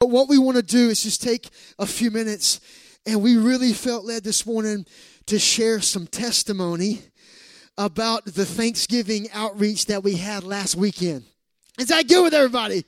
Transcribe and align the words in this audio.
But 0.00 0.08
what 0.08 0.30
we 0.30 0.38
want 0.38 0.56
to 0.56 0.62
do 0.62 0.88
is 0.88 1.02
just 1.02 1.22
take 1.22 1.50
a 1.78 1.84
few 1.84 2.10
minutes, 2.10 2.60
and 3.04 3.20
we 3.20 3.36
really 3.36 3.74
felt 3.74 4.06
led 4.06 4.24
this 4.24 4.46
morning 4.46 4.86
to 5.26 5.38
share 5.38 5.82
some 5.82 6.06
testimony 6.06 7.02
about 7.76 8.24
the 8.24 8.46
Thanksgiving 8.46 9.28
outreach 9.34 9.86
that 9.86 10.02
we 10.02 10.14
had 10.14 10.42
last 10.42 10.74
weekend. 10.74 11.24
Is 11.78 11.88
that 11.88 12.08
good 12.08 12.22
with 12.22 12.32
everybody? 12.32 12.86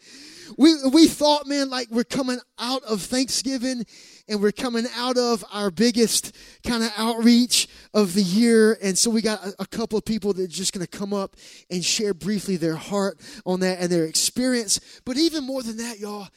We, 0.57 0.75
we 0.91 1.07
thought, 1.07 1.47
man, 1.47 1.69
like 1.69 1.89
we're 1.91 2.03
coming 2.03 2.39
out 2.59 2.83
of 2.85 3.03
Thanksgiving 3.03 3.85
and 4.27 4.41
we're 4.41 4.51
coming 4.51 4.87
out 4.97 5.19
of 5.19 5.45
our 5.53 5.71
biggest 5.71 6.35
kind 6.67 6.83
of 6.83 6.93
outreach 6.97 7.69
of 7.93 8.15
the 8.15 8.23
year. 8.23 8.79
And 8.83 8.97
so 8.97 9.11
we 9.11 9.21
got 9.21 9.45
a, 9.45 9.55
a 9.61 9.67
couple 9.67 9.99
of 9.99 10.05
people 10.07 10.33
that 10.33 10.43
are 10.43 10.47
just 10.47 10.73
going 10.73 10.87
to 10.87 10.99
come 10.99 11.13
up 11.13 11.37
and 11.71 11.85
share 11.85 12.15
briefly 12.15 12.57
their 12.57 12.77
heart 12.77 13.21
on 13.45 13.61
that 13.61 13.81
and 13.81 13.91
their 13.91 14.05
experience. 14.05 14.81
But 15.05 15.19
even 15.19 15.45
more 15.45 15.63
than 15.63 15.77
that, 15.79 15.99
y'all, 15.99 16.29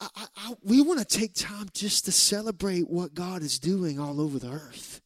I, 0.00 0.26
I, 0.36 0.54
we 0.62 0.80
want 0.80 1.00
to 1.00 1.04
take 1.04 1.34
time 1.34 1.68
just 1.74 2.04
to 2.04 2.12
celebrate 2.12 2.88
what 2.88 3.14
God 3.14 3.42
is 3.42 3.58
doing 3.58 3.98
all 3.98 4.20
over 4.20 4.38
the 4.38 4.50
earth. 4.50 5.00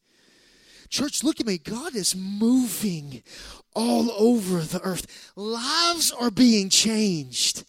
Church, 0.89 1.23
look 1.23 1.39
at 1.39 1.47
me. 1.47 1.57
God 1.57 1.95
is 1.95 2.15
moving 2.15 3.23
all 3.73 4.11
over 4.11 4.59
the 4.59 4.81
earth. 4.81 5.31
Lives 5.35 6.11
are 6.11 6.29
being 6.29 6.69
changed. 6.69 7.63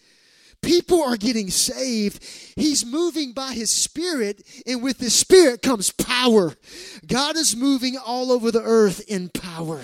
People 0.61 1.03
are 1.03 1.17
getting 1.17 1.51
saved. 1.51 2.23
He's 2.57 2.85
moving 2.85 3.33
by 3.33 3.53
His 3.53 3.71
Spirit, 3.71 4.43
and 4.67 4.83
with 4.83 4.99
His 4.99 5.15
Spirit 5.15 5.63
comes 5.63 5.91
power. 5.91 6.55
God 7.07 7.37
is 7.37 7.57
moving 7.57 7.97
all 7.97 8.33
over 8.33 8.51
the 8.51 8.63
earth 8.63 9.03
in 9.09 9.31
power. 9.31 9.81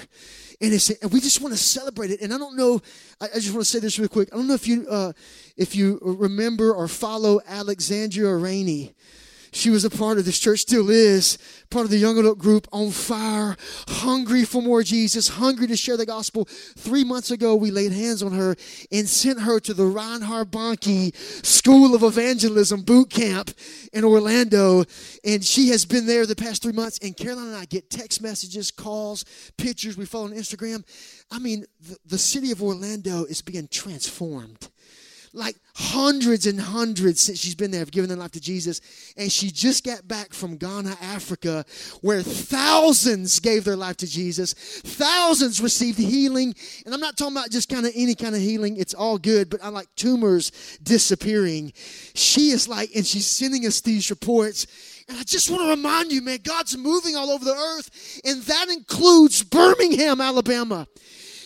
And, 0.61 0.73
we 1.11 1.21
just 1.21 1.41
want 1.41 1.55
to 1.55 1.59
celebrate 1.59 2.11
it. 2.11 2.21
And 2.21 2.35
I 2.35 2.39
don't 2.39 2.57
know, 2.57 2.83
I, 3.21 3.27
I 3.27 3.35
just 3.35 3.53
want 3.53 3.65
to 3.65 3.71
say 3.71 3.79
this 3.79 3.99
real 3.99 4.09
quick. 4.09 4.29
I 4.33 4.37
don't 4.37 4.47
know 4.47 4.55
if 4.55 4.69
you, 4.69 4.87
uh, 4.89 5.13
if 5.57 5.75
you 5.75 5.99
remember 6.03 6.75
or 6.75 6.87
follow 6.87 7.41
Alexandria 7.47 8.35
Rainey. 8.37 8.95
She 9.53 9.71
was 9.71 9.85
a 9.85 9.91
part 9.91 10.19
of 10.19 10.25
this 10.25 10.39
church, 10.39 10.61
still 10.61 10.91
is, 10.91 11.39
part 11.71 11.85
of 11.85 11.91
the 11.91 11.99
young 11.99 12.19
adult 12.19 12.39
group 12.39 12.69
on 12.73 12.91
fire, 12.91 13.57
hungry 13.89 14.45
for 14.45 14.63
more 14.63 14.83
Jesus, 14.83 15.29
hungry 15.29 15.67
to 15.67 15.77
share 15.77 15.97
the 15.97 16.07
gospel. 16.07 16.45
Three 16.45 17.05
months 17.05 17.31
ago, 17.31 17.57
we 17.57 17.71
laid 17.71 17.93
hands 17.93 18.23
on 18.23 18.33
her 18.33 18.57
and 18.93 19.09
sent 19.09 19.41
her 19.41 19.61
to 19.61 19.75
the 19.75 19.87
Reinhard 19.87 20.51
Bonnke 20.51 21.15
School 21.45 21.95
of 21.95 22.03
Evangelism 22.03 22.83
boot 22.83 23.11
camp 23.11 23.51
in 23.93 24.05
Orlando. 24.05 24.85
And 25.25 25.45
she 25.45 25.69
has 25.69 25.85
been 25.85 26.07
there 26.07 26.27
the 26.27 26.37
past 26.37 26.63
three 26.63 26.73
months. 26.73 26.99
And 27.03 27.17
Caroline 27.17 27.49
and 27.49 27.57
I 27.57 27.65
get 27.65 27.91
text 27.91 28.23
messages, 28.23 28.71
calls, 28.71 29.25
pictures. 29.57 29.97
We 29.97 30.07
follow 30.07 30.27
on 30.27 30.33
Instagram. 30.33 30.85
I 31.31 31.39
mean, 31.39 31.67
the, 31.81 31.97
the 32.07 32.19
city 32.19 32.53
of 32.53 32.63
Orlando 32.63 33.25
is 33.25 33.43
being 33.43 33.69
transformed 33.69 34.69
like 35.33 35.57
hundreds 35.75 36.47
and 36.47 36.61
hundreds 36.61 37.21
since 37.21 37.39
she's 37.39 37.55
been 37.55 37.71
there 37.71 37.81
have 37.81 37.93
given 37.93 38.09
their 38.09 38.19
life 38.19 38.33
to 38.33 38.41
Jesus. 38.41 38.81
And 39.17 39.31
she 39.31 39.51
just 39.51 39.85
got 39.85 40.07
back 40.09 40.33
from 40.33 40.57
Ghana, 40.57 40.97
Africa, 41.01 41.65
where 42.01 42.23
thousands 42.23 43.39
gave 43.39 43.65
their 43.65 43.77
life 43.77 43.97
to 43.99 44.07
Jesus. 44.07 44.53
Thousands 44.55 45.61
received 45.61 45.99
healing. 45.99 46.55
And 46.85 46.93
I'm 46.93 47.01
not 47.01 47.17
talking 47.17 47.37
about 47.37 47.51
just 47.51 47.69
kind 47.69 47.87
of 47.87 47.93
any 47.95 48.15
kind 48.15 48.35
of 48.35 48.41
healing, 48.41 48.77
it's 48.77 48.95
all 48.95 49.19
good, 49.19 49.51
but 49.51 49.63
I 49.63 49.69
like 49.69 49.89
tumors 49.97 50.51
disappearing. 50.83 51.73
She 52.15 52.51
is 52.51 52.69
like, 52.69 52.91
and 52.95 53.07
she's 53.07 53.27
sending 53.27 53.67
us 53.67 53.81
these 53.81 54.11
reports. 54.11 54.67
And 55.09 55.19
I 55.19 55.23
just 55.23 55.51
want 55.51 55.63
to 55.63 55.71
remind 55.71 56.13
you, 56.13 56.23
man, 56.23 56.39
God's 56.43 56.77
moving 56.77 57.17
all 57.17 57.31
over 57.31 57.45
the 57.45 57.55
earth, 57.55 58.21
and 58.25 58.43
that 58.43 58.69
includes 58.69 59.43
Birmingham, 59.43 60.21
Alabama. 60.21 60.87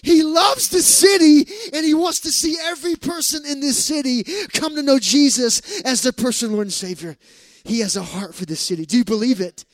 He 0.05 0.23
loves 0.23 0.69
the 0.69 0.83
city 0.83 1.51
and 1.73 1.85
he 1.85 1.95
wants 1.95 2.21
to 2.21 2.31
see 2.31 2.59
every 2.61 2.95
person 2.95 3.47
in 3.47 3.61
this 3.61 3.83
city 3.83 4.23
come 4.53 4.77
to 4.77 4.83
know 4.83 4.99
Jesus 4.99 5.81
as 5.81 6.03
their 6.03 6.13
personal 6.13 6.55
Lord 6.55 6.67
and 6.67 6.73
Savior. 6.73 7.17
He 7.65 7.81
has 7.81 7.97
a 7.97 8.03
heart 8.03 8.35
for 8.35 8.45
this 8.45 8.61
city. 8.61 8.85
Do 8.85 8.99
you 8.99 9.05
believe 9.05 9.41
it? 9.41 9.65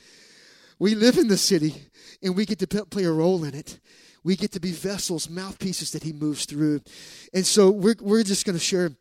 We 0.78 0.95
live 0.95 1.19
in 1.19 1.27
the 1.27 1.36
city 1.36 1.75
and 2.23 2.36
we 2.36 2.47
get 2.47 2.61
to 2.61 2.67
play 2.86 3.05
a 3.05 3.11
role 3.11 3.42
in 3.42 3.55
it. 3.55 3.81
We 4.23 4.36
get 4.36 4.52
to 4.52 4.61
be 4.61 4.70
vessels, 4.70 5.29
mouthpieces 5.29 5.90
that 5.92 6.05
he 6.05 6.13
moves 6.13 6.45
through. 6.45 6.83
And 7.35 7.45
so 7.45 7.70
we're, 7.70 7.96
we're 8.01 8.23
just 8.23 8.46
going 8.46 8.57
to 8.57 8.64
share 8.64 8.92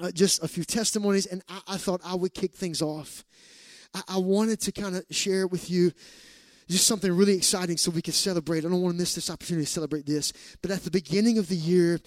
uh, 0.00 0.10
just 0.10 0.42
a 0.42 0.48
few 0.48 0.64
testimonies, 0.64 1.26
and 1.26 1.42
I, 1.46 1.60
I, 1.68 1.76
thought 1.76 2.00
I 2.02 2.14
would 2.14 2.32
kick 2.32 2.54
things 2.54 2.80
off. 2.80 3.22
I, 3.94 4.02
I 4.08 4.18
wanted 4.18 4.60
to 4.62 4.72
kind 4.72 4.96
of 4.96 5.04
share 5.10 5.46
with 5.46 5.70
you 5.70 5.92
just 6.70 6.86
something 6.86 7.12
really 7.12 7.36
exciting 7.36 7.76
so 7.76 7.90
we 7.90 8.02
can 8.02 8.12
celebrate. 8.12 8.58
I 8.58 8.68
don't 8.68 8.80
want 8.80 8.94
to 8.94 8.98
miss 8.98 9.14
this 9.14 9.30
opportunity 9.30 9.66
to 9.66 9.70
celebrate 9.70 10.06
this. 10.06 10.32
But 10.62 10.70
at 10.70 10.84
the 10.84 10.90
beginning 10.90 11.38
of 11.38 11.48
the 11.48 11.56
year, 11.56 12.00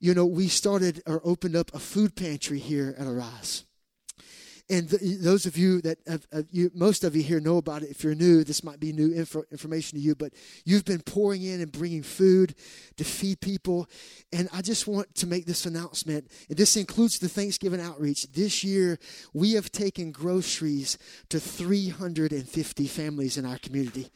you 0.00 0.14
know, 0.14 0.26
we 0.26 0.48
started 0.48 1.02
or 1.06 1.20
opened 1.24 1.56
up 1.56 1.74
a 1.74 1.78
food 1.78 2.14
pantry 2.14 2.58
here 2.58 2.94
at 2.98 3.06
Arise. 3.06 3.64
And 4.70 4.88
th- 4.88 5.20
those 5.20 5.44
of 5.44 5.58
you 5.58 5.82
that 5.82 5.98
have, 6.06 6.26
you, 6.50 6.70
most 6.74 7.04
of 7.04 7.14
you 7.14 7.22
here 7.22 7.38
know 7.38 7.58
about 7.58 7.82
it. 7.82 7.90
If 7.90 8.02
you're 8.02 8.14
new, 8.14 8.44
this 8.44 8.64
might 8.64 8.80
be 8.80 8.92
new 8.92 9.14
info, 9.14 9.44
information 9.50 9.98
to 9.98 10.02
you, 10.02 10.14
but 10.14 10.32
you've 10.64 10.86
been 10.86 11.02
pouring 11.02 11.42
in 11.42 11.60
and 11.60 11.70
bringing 11.70 12.02
food 12.02 12.54
to 12.96 13.04
feed 13.04 13.40
people. 13.40 13.88
And 14.32 14.48
I 14.54 14.62
just 14.62 14.86
want 14.86 15.14
to 15.16 15.26
make 15.26 15.44
this 15.44 15.66
announcement. 15.66 16.30
And 16.48 16.56
this 16.56 16.76
includes 16.76 17.18
the 17.18 17.28
Thanksgiving 17.28 17.80
outreach. 17.80 18.32
This 18.32 18.64
year, 18.64 18.98
we 19.34 19.52
have 19.52 19.70
taken 19.70 20.12
groceries 20.12 20.96
to 21.28 21.38
350 21.38 22.86
families 22.86 23.36
in 23.36 23.44
our 23.44 23.58
community. 23.58 24.08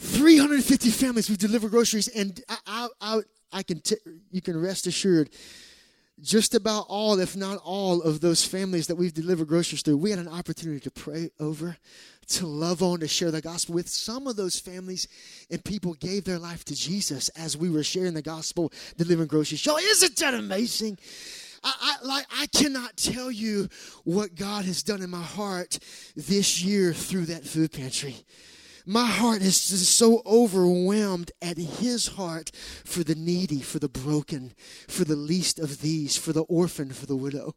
350 0.00 0.90
families 0.90 1.28
we've 1.28 1.38
delivered 1.38 1.70
groceries, 1.70 2.08
and 2.08 2.40
I, 2.66 2.88
I, 3.00 3.20
I 3.52 3.62
can 3.62 3.80
t- 3.80 3.96
you 4.30 4.40
can 4.40 4.60
rest 4.60 4.86
assured 4.86 5.30
just 6.22 6.54
about 6.54 6.86
all, 6.88 7.18
if 7.18 7.36
not 7.36 7.58
all, 7.64 8.02
of 8.02 8.20
those 8.20 8.44
families 8.44 8.86
that 8.88 8.96
we've 8.96 9.14
delivered 9.14 9.48
groceries 9.48 9.82
through, 9.82 9.96
we 9.96 10.10
had 10.10 10.18
an 10.18 10.28
opportunity 10.28 10.80
to 10.80 10.90
pray 10.90 11.30
over, 11.40 11.76
to 12.28 12.46
love 12.46 12.82
on, 12.82 13.00
to 13.00 13.08
share 13.08 13.30
the 13.30 13.40
gospel 13.40 13.74
with. 13.74 13.88
Some 13.88 14.26
of 14.26 14.36
those 14.36 14.58
families 14.58 15.08
and 15.50 15.64
people 15.64 15.94
gave 15.94 16.24
their 16.24 16.38
life 16.38 16.64
to 16.66 16.74
Jesus 16.74 17.28
as 17.30 17.56
we 17.56 17.70
were 17.70 17.82
sharing 17.82 18.14
the 18.14 18.22
gospel, 18.22 18.72
delivering 18.96 19.28
groceries. 19.28 19.64
Y'all, 19.64 19.78
isn't 19.78 20.16
that 20.16 20.34
amazing? 20.34 20.98
I, 21.62 21.96
I, 22.02 22.06
like 22.06 22.26
I 22.38 22.46
cannot 22.46 22.96
tell 22.96 23.30
you 23.30 23.68
what 24.04 24.34
God 24.34 24.64
has 24.64 24.82
done 24.82 25.02
in 25.02 25.10
my 25.10 25.22
heart 25.22 25.78
this 26.16 26.62
year 26.62 26.92
through 26.92 27.26
that 27.26 27.44
food 27.44 27.72
pantry 27.72 28.16
my 28.90 29.06
heart 29.06 29.40
is 29.40 29.68
just 29.68 29.96
so 29.96 30.20
overwhelmed 30.26 31.30
at 31.40 31.56
his 31.56 32.08
heart 32.08 32.50
for 32.84 33.04
the 33.04 33.14
needy, 33.14 33.60
for 33.60 33.78
the 33.78 33.88
broken, 33.88 34.52
for 34.88 35.04
the 35.04 35.14
least 35.14 35.60
of 35.60 35.80
these, 35.80 36.16
for 36.16 36.32
the 36.32 36.42
orphan, 36.42 36.90
for 36.90 37.06
the 37.06 37.14
widow. 37.14 37.54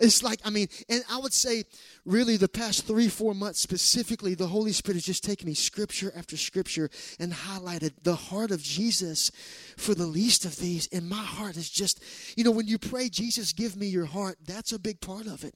It's 0.00 0.24
like, 0.24 0.40
I 0.44 0.50
mean, 0.50 0.66
and 0.88 1.04
I 1.08 1.18
would 1.18 1.32
say, 1.32 1.62
really, 2.04 2.36
the 2.36 2.48
past 2.48 2.88
three, 2.88 3.06
four 3.06 3.34
months 3.34 3.60
specifically, 3.60 4.34
the 4.34 4.48
Holy 4.48 4.72
Spirit 4.72 4.96
has 4.96 5.04
just 5.04 5.22
taken 5.22 5.46
me 5.46 5.54
scripture 5.54 6.12
after 6.16 6.36
scripture 6.36 6.90
and 7.20 7.32
highlighted 7.32 7.92
the 8.02 8.16
heart 8.16 8.50
of 8.50 8.60
Jesus 8.60 9.30
for 9.76 9.94
the 9.94 10.06
least 10.06 10.44
of 10.44 10.56
these. 10.56 10.88
And 10.88 11.08
my 11.08 11.14
heart 11.14 11.56
is 11.56 11.70
just, 11.70 12.02
you 12.36 12.42
know, 12.42 12.50
when 12.50 12.66
you 12.66 12.78
pray, 12.78 13.08
Jesus, 13.08 13.52
give 13.52 13.76
me 13.76 13.86
your 13.86 14.06
heart, 14.06 14.38
that's 14.44 14.72
a 14.72 14.80
big 14.80 15.00
part 15.00 15.28
of 15.28 15.44
it 15.44 15.54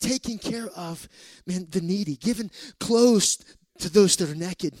taking 0.00 0.38
care 0.38 0.68
of 0.74 1.06
man 1.46 1.66
the 1.70 1.80
needy 1.82 2.16
giving 2.16 2.50
clothes 2.78 3.36
to 3.80 3.90
those 3.90 4.16
that 4.16 4.30
are 4.30 4.34
naked, 4.34 4.74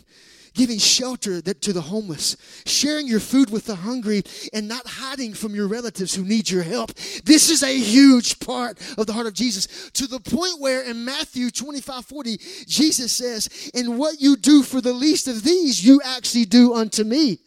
giving 0.54 0.78
shelter 0.78 1.40
to 1.40 1.72
the 1.72 1.80
homeless, 1.80 2.36
sharing 2.66 3.06
your 3.06 3.20
food 3.20 3.50
with 3.50 3.66
the 3.66 3.76
hungry, 3.76 4.22
and 4.52 4.68
not 4.68 4.86
hiding 4.86 5.34
from 5.34 5.54
your 5.54 5.68
relatives 5.68 6.14
who 6.14 6.24
need 6.24 6.50
your 6.50 6.62
help. 6.62 6.94
This 7.24 7.50
is 7.50 7.62
a 7.62 7.78
huge 7.78 8.40
part 8.40 8.78
of 8.98 9.06
the 9.06 9.12
heart 9.12 9.26
of 9.26 9.34
Jesus 9.34 9.90
to 9.90 10.06
the 10.06 10.20
point 10.20 10.60
where 10.60 10.82
in 10.82 11.04
Matthew 11.04 11.50
25 11.50 12.04
40, 12.04 12.36
Jesus 12.66 13.12
says, 13.12 13.70
And 13.74 13.98
what 13.98 14.20
you 14.20 14.36
do 14.36 14.62
for 14.62 14.80
the 14.80 14.92
least 14.92 15.28
of 15.28 15.42
these, 15.42 15.84
you 15.84 16.00
actually 16.04 16.44
do 16.44 16.74
unto 16.74 17.04
me. 17.04 17.38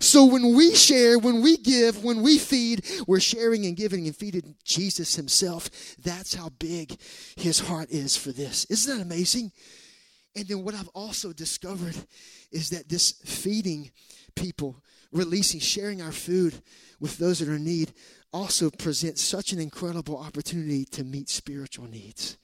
So 0.00 0.26
when 0.26 0.54
we 0.54 0.74
share, 0.74 1.18
when 1.18 1.42
we 1.42 1.56
give, 1.56 2.04
when 2.04 2.22
we 2.22 2.38
feed, 2.38 2.84
we're 3.06 3.20
sharing 3.20 3.64
and 3.66 3.76
giving 3.76 4.06
and 4.06 4.14
feeding 4.14 4.54
Jesus 4.64 5.16
Himself. 5.16 5.70
That's 6.02 6.34
how 6.34 6.50
big 6.50 6.98
His 7.36 7.60
heart 7.60 7.90
is 7.90 8.16
for 8.16 8.32
this. 8.32 8.66
Isn't 8.66 8.96
that 8.96 9.02
amazing? 9.02 9.52
And 10.36 10.46
then 10.46 10.62
what 10.62 10.74
I've 10.74 10.88
also 10.88 11.32
discovered 11.32 11.96
is 12.52 12.68
that 12.70 12.90
this 12.90 13.12
feeding 13.24 13.90
people, 14.34 14.82
releasing, 15.10 15.60
sharing 15.60 16.02
our 16.02 16.12
food 16.12 16.54
with 17.00 17.16
those 17.16 17.38
that 17.38 17.48
are 17.48 17.56
in 17.56 17.64
need, 17.64 17.92
also 18.34 18.68
presents 18.68 19.22
such 19.22 19.52
an 19.52 19.58
incredible 19.58 20.18
opportunity 20.18 20.84
to 20.84 21.04
meet 21.04 21.30
spiritual 21.30 21.88
needs, 21.88 22.36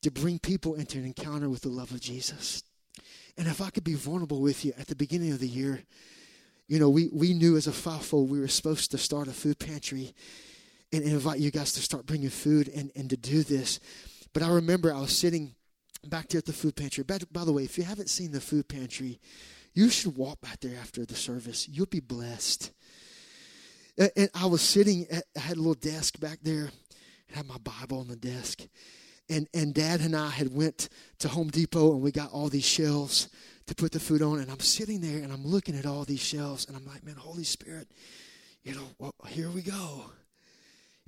to 0.00 0.10
bring 0.10 0.38
people 0.38 0.74
into 0.74 0.96
an 0.96 1.04
encounter 1.04 1.50
with 1.50 1.60
the 1.60 1.68
love 1.68 1.92
of 1.92 2.00
Jesus. 2.00 2.62
And 3.36 3.46
if 3.46 3.60
I 3.60 3.68
could 3.68 3.84
be 3.84 3.94
vulnerable 3.94 4.40
with 4.40 4.64
you 4.64 4.72
at 4.78 4.86
the 4.86 4.96
beginning 4.96 5.32
of 5.32 5.40
the 5.40 5.48
year, 5.48 5.82
you 6.68 6.78
know, 6.78 6.88
we, 6.88 7.10
we 7.12 7.34
knew 7.34 7.56
as 7.56 7.66
a 7.66 7.72
fivefold 7.72 8.30
we 8.30 8.40
were 8.40 8.48
supposed 8.48 8.90
to 8.92 8.98
start 8.98 9.28
a 9.28 9.32
food 9.32 9.58
pantry 9.58 10.14
and 10.92 11.02
invite 11.02 11.38
you 11.38 11.50
guys 11.50 11.72
to 11.72 11.80
start 11.80 12.06
bringing 12.06 12.30
food 12.30 12.68
and, 12.68 12.90
and 12.96 13.10
to 13.10 13.16
do 13.16 13.42
this. 13.42 13.78
But 14.32 14.42
I 14.42 14.48
remember 14.48 14.94
I 14.94 15.00
was 15.00 15.16
sitting 15.16 15.54
back 16.08 16.28
there 16.28 16.38
at 16.38 16.46
the 16.46 16.52
food 16.52 16.76
pantry. 16.76 17.04
By, 17.04 17.18
by 17.30 17.44
the 17.44 17.52
way, 17.52 17.64
if 17.64 17.76
you 17.78 17.84
haven't 17.84 18.10
seen 18.10 18.32
the 18.32 18.40
food 18.40 18.68
pantry, 18.68 19.20
you 19.74 19.88
should 19.88 20.16
walk 20.16 20.40
back 20.40 20.60
there 20.60 20.78
after 20.80 21.04
the 21.04 21.14
service. 21.14 21.68
You'll 21.68 21.86
be 21.86 22.00
blessed. 22.00 22.72
and 23.98 24.30
I 24.34 24.46
was 24.46 24.62
sitting, 24.62 25.06
at, 25.10 25.24
I 25.36 25.40
had 25.40 25.56
a 25.56 25.60
little 25.60 25.74
desk 25.74 26.18
back 26.18 26.38
there, 26.42 26.70
I 27.32 27.36
had 27.36 27.46
my 27.46 27.58
Bible 27.58 28.00
on 28.00 28.08
the 28.08 28.16
desk. 28.16 28.62
And, 29.28 29.46
and 29.54 29.72
dad 29.72 30.00
and 30.00 30.16
I 30.16 30.28
had 30.28 30.52
went 30.52 30.88
to 31.20 31.28
Home 31.28 31.48
Depot 31.48 31.92
and 31.92 32.02
we 32.02 32.10
got 32.10 32.32
all 32.32 32.48
these 32.48 32.64
shelves 32.64 33.28
to 33.66 33.74
put 33.76 33.92
the 33.92 34.00
food 34.00 34.22
on. 34.22 34.40
And 34.40 34.50
I'm 34.50 34.58
sitting 34.58 35.00
there 35.00 35.22
and 35.22 35.32
I'm 35.32 35.46
looking 35.46 35.76
at 35.76 35.86
all 35.86 36.04
these 36.04 36.20
shelves 36.20 36.66
and 36.66 36.76
I'm 36.76 36.84
like, 36.84 37.04
man, 37.04 37.14
Holy 37.14 37.44
Spirit, 37.44 37.88
you 38.64 38.74
know, 38.74 38.88
well, 38.98 39.14
here 39.28 39.48
we 39.48 39.62
go. 39.62 40.10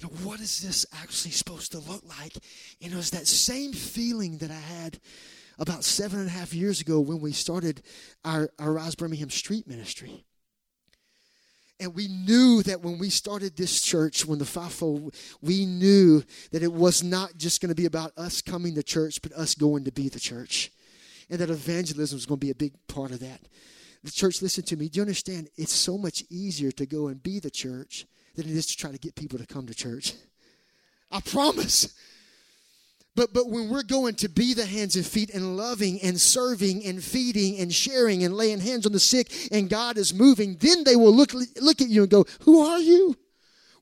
What 0.05 0.41
is 0.41 0.61
this 0.61 0.87
actually 0.93 1.33
supposed 1.33 1.73
to 1.73 1.79
look 1.79 2.03
like? 2.19 2.35
And 2.83 2.93
it 2.93 2.97
was 2.97 3.11
that 3.11 3.27
same 3.27 3.73
feeling 3.73 4.39
that 4.39 4.51
I 4.51 4.55
had 4.55 4.99
about 5.59 5.85
seven 5.85 6.21
and 6.21 6.29
a 6.29 6.33
half 6.33 6.55
years 6.55 6.81
ago 6.81 7.01
when 7.01 7.21
we 7.21 7.33
started 7.33 7.83
our, 8.25 8.51
our 8.59 8.73
Rise 8.73 8.95
Birmingham 8.95 9.31
Street 9.31 9.67
Ministry. 9.67 10.25
And 11.81 11.95
we 11.95 12.07
knew 12.07 12.63
that 12.63 12.83
when 12.83 12.99
we 12.99 13.11
started 13.11 13.57
this 13.57 13.81
church, 13.81 14.25
when 14.25 14.39
the 14.39 14.45
fivefold, 14.45 15.17
we 15.41 15.67
knew 15.67 16.23
that 16.53 16.63
it 16.63 16.73
was 16.73 17.03
not 17.03 17.37
just 17.37 17.61
going 17.61 17.71
to 17.71 17.75
be 17.75 17.87
about 17.87 18.13
us 18.17 18.41
coming 18.41 18.75
to 18.77 18.83
church, 18.85 19.21
but 19.21 19.33
us 19.33 19.55
going 19.55 19.85
to 19.85 19.93
be 19.93 20.09
the 20.09 20.21
church. 20.21 20.71
And 21.29 21.41
that 21.41 21.51
evangelism 21.51 22.17
was 22.17 22.27
going 22.27 22.39
to 22.39 22.47
be 22.47 22.51
a 22.51 22.55
big 22.55 22.75
part 22.87 23.11
of 23.11 23.21
that. 23.21 23.41
The 24.05 24.13
church, 24.13 24.43
listen 24.43 24.65
to 24.65 24.77
me. 24.77 24.89
Do 24.89 24.99
you 24.99 25.03
understand? 25.03 25.49
It's 25.57 25.73
so 25.73 25.99
much 25.99 26.25
easier 26.31 26.71
to 26.73 26.87
go 26.87 27.09
and 27.09 27.23
be 27.23 27.41
the 27.41 27.51
church 27.51 28.07
than 28.35 28.47
it 28.49 28.53
is 28.53 28.67
to 28.67 28.77
try 28.77 28.91
to 28.91 28.99
get 28.99 29.15
people 29.15 29.39
to 29.39 29.47
come 29.47 29.67
to 29.67 29.75
church. 29.75 30.15
I 31.11 31.21
promise. 31.21 31.95
But 33.15 33.35
but 33.35 33.51
when 33.51 33.69
we're 33.69 33.83
going 33.83 34.15
to 34.17 34.29
be 34.29 34.55
the 34.55 34.65
hands 34.65 34.97
and 34.97 35.05
feet 35.05 35.35
and 35.35 35.57
loving 35.57 36.01
and 36.01 36.19
serving 36.19 36.85
and 36.87 37.03
feeding 37.03 37.59
and 37.59 37.73
sharing 37.73 38.25
and 38.25 38.35
laying 38.35 38.61
hands 38.61 38.87
on 38.87 38.93
the 38.93 39.01
sick 39.01 39.31
and 39.53 39.69
God 39.69 39.99
is 39.99 40.15
moving, 40.15 40.57
then 40.61 40.85
they 40.85 40.97
will 40.97 41.15
look 41.15 41.35
look 41.61 41.83
at 41.83 41.89
you 41.89 42.03
and 42.03 42.11
go, 42.11 42.25
"Who 42.43 42.63
are 42.63 42.81
you? 42.81 43.17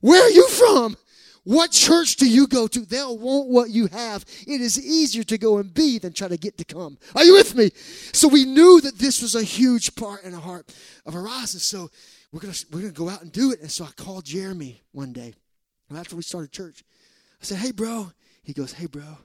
Where 0.01 0.21
are 0.21 0.29
you 0.29 0.47
from? 0.49 0.97
What 1.43 1.71
church 1.71 2.17
do 2.17 2.29
you 2.29 2.47
go 2.47 2.67
to?" 2.67 2.85
They'll 2.85 3.17
want 3.17 3.49
what 3.49 3.69
you 3.71 3.87
have. 3.87 4.25
It 4.45 4.61
is 4.61 4.79
easier 4.79 5.23
to 5.23 5.37
go 5.37 5.57
and 5.57 5.73
be 5.73 5.97
than 5.97 6.13
try 6.13 6.27
to 6.27 6.37
get 6.37 6.57
to 6.57 6.63
come. 6.63 6.97
Are 7.15 7.23
you 7.23 7.33
with 7.33 7.55
me? 7.55 7.71
So 8.13 8.27
we 8.27 8.45
knew 8.45 8.79
that 8.81 8.99
this 8.99 9.21
was 9.21 9.35
a 9.35 9.43
huge 9.43 9.95
part 9.95 10.23
in 10.23 10.33
the 10.33 10.39
heart 10.39 10.73
of 11.05 11.13
Horizon. 11.13 11.59
So 11.59 11.89
we're 12.31 12.41
gonna 12.41 12.53
we're 12.71 12.81
gonna 12.81 12.91
go 12.91 13.09
out 13.09 13.21
and 13.21 13.31
do 13.31 13.51
it. 13.51 13.61
And 13.61 13.71
so 13.71 13.85
I 13.85 13.91
called 13.91 14.25
Jeremy 14.25 14.81
one 14.91 15.13
day 15.13 15.33
after 15.95 16.15
we 16.15 16.21
started 16.21 16.51
church. 16.51 16.83
I 17.41 17.45
said, 17.45 17.57
"Hey, 17.57 17.71
bro." 17.71 18.11
He 18.43 18.53
goes, 18.53 18.73
"Hey, 18.73 18.85
bro." 18.85 19.17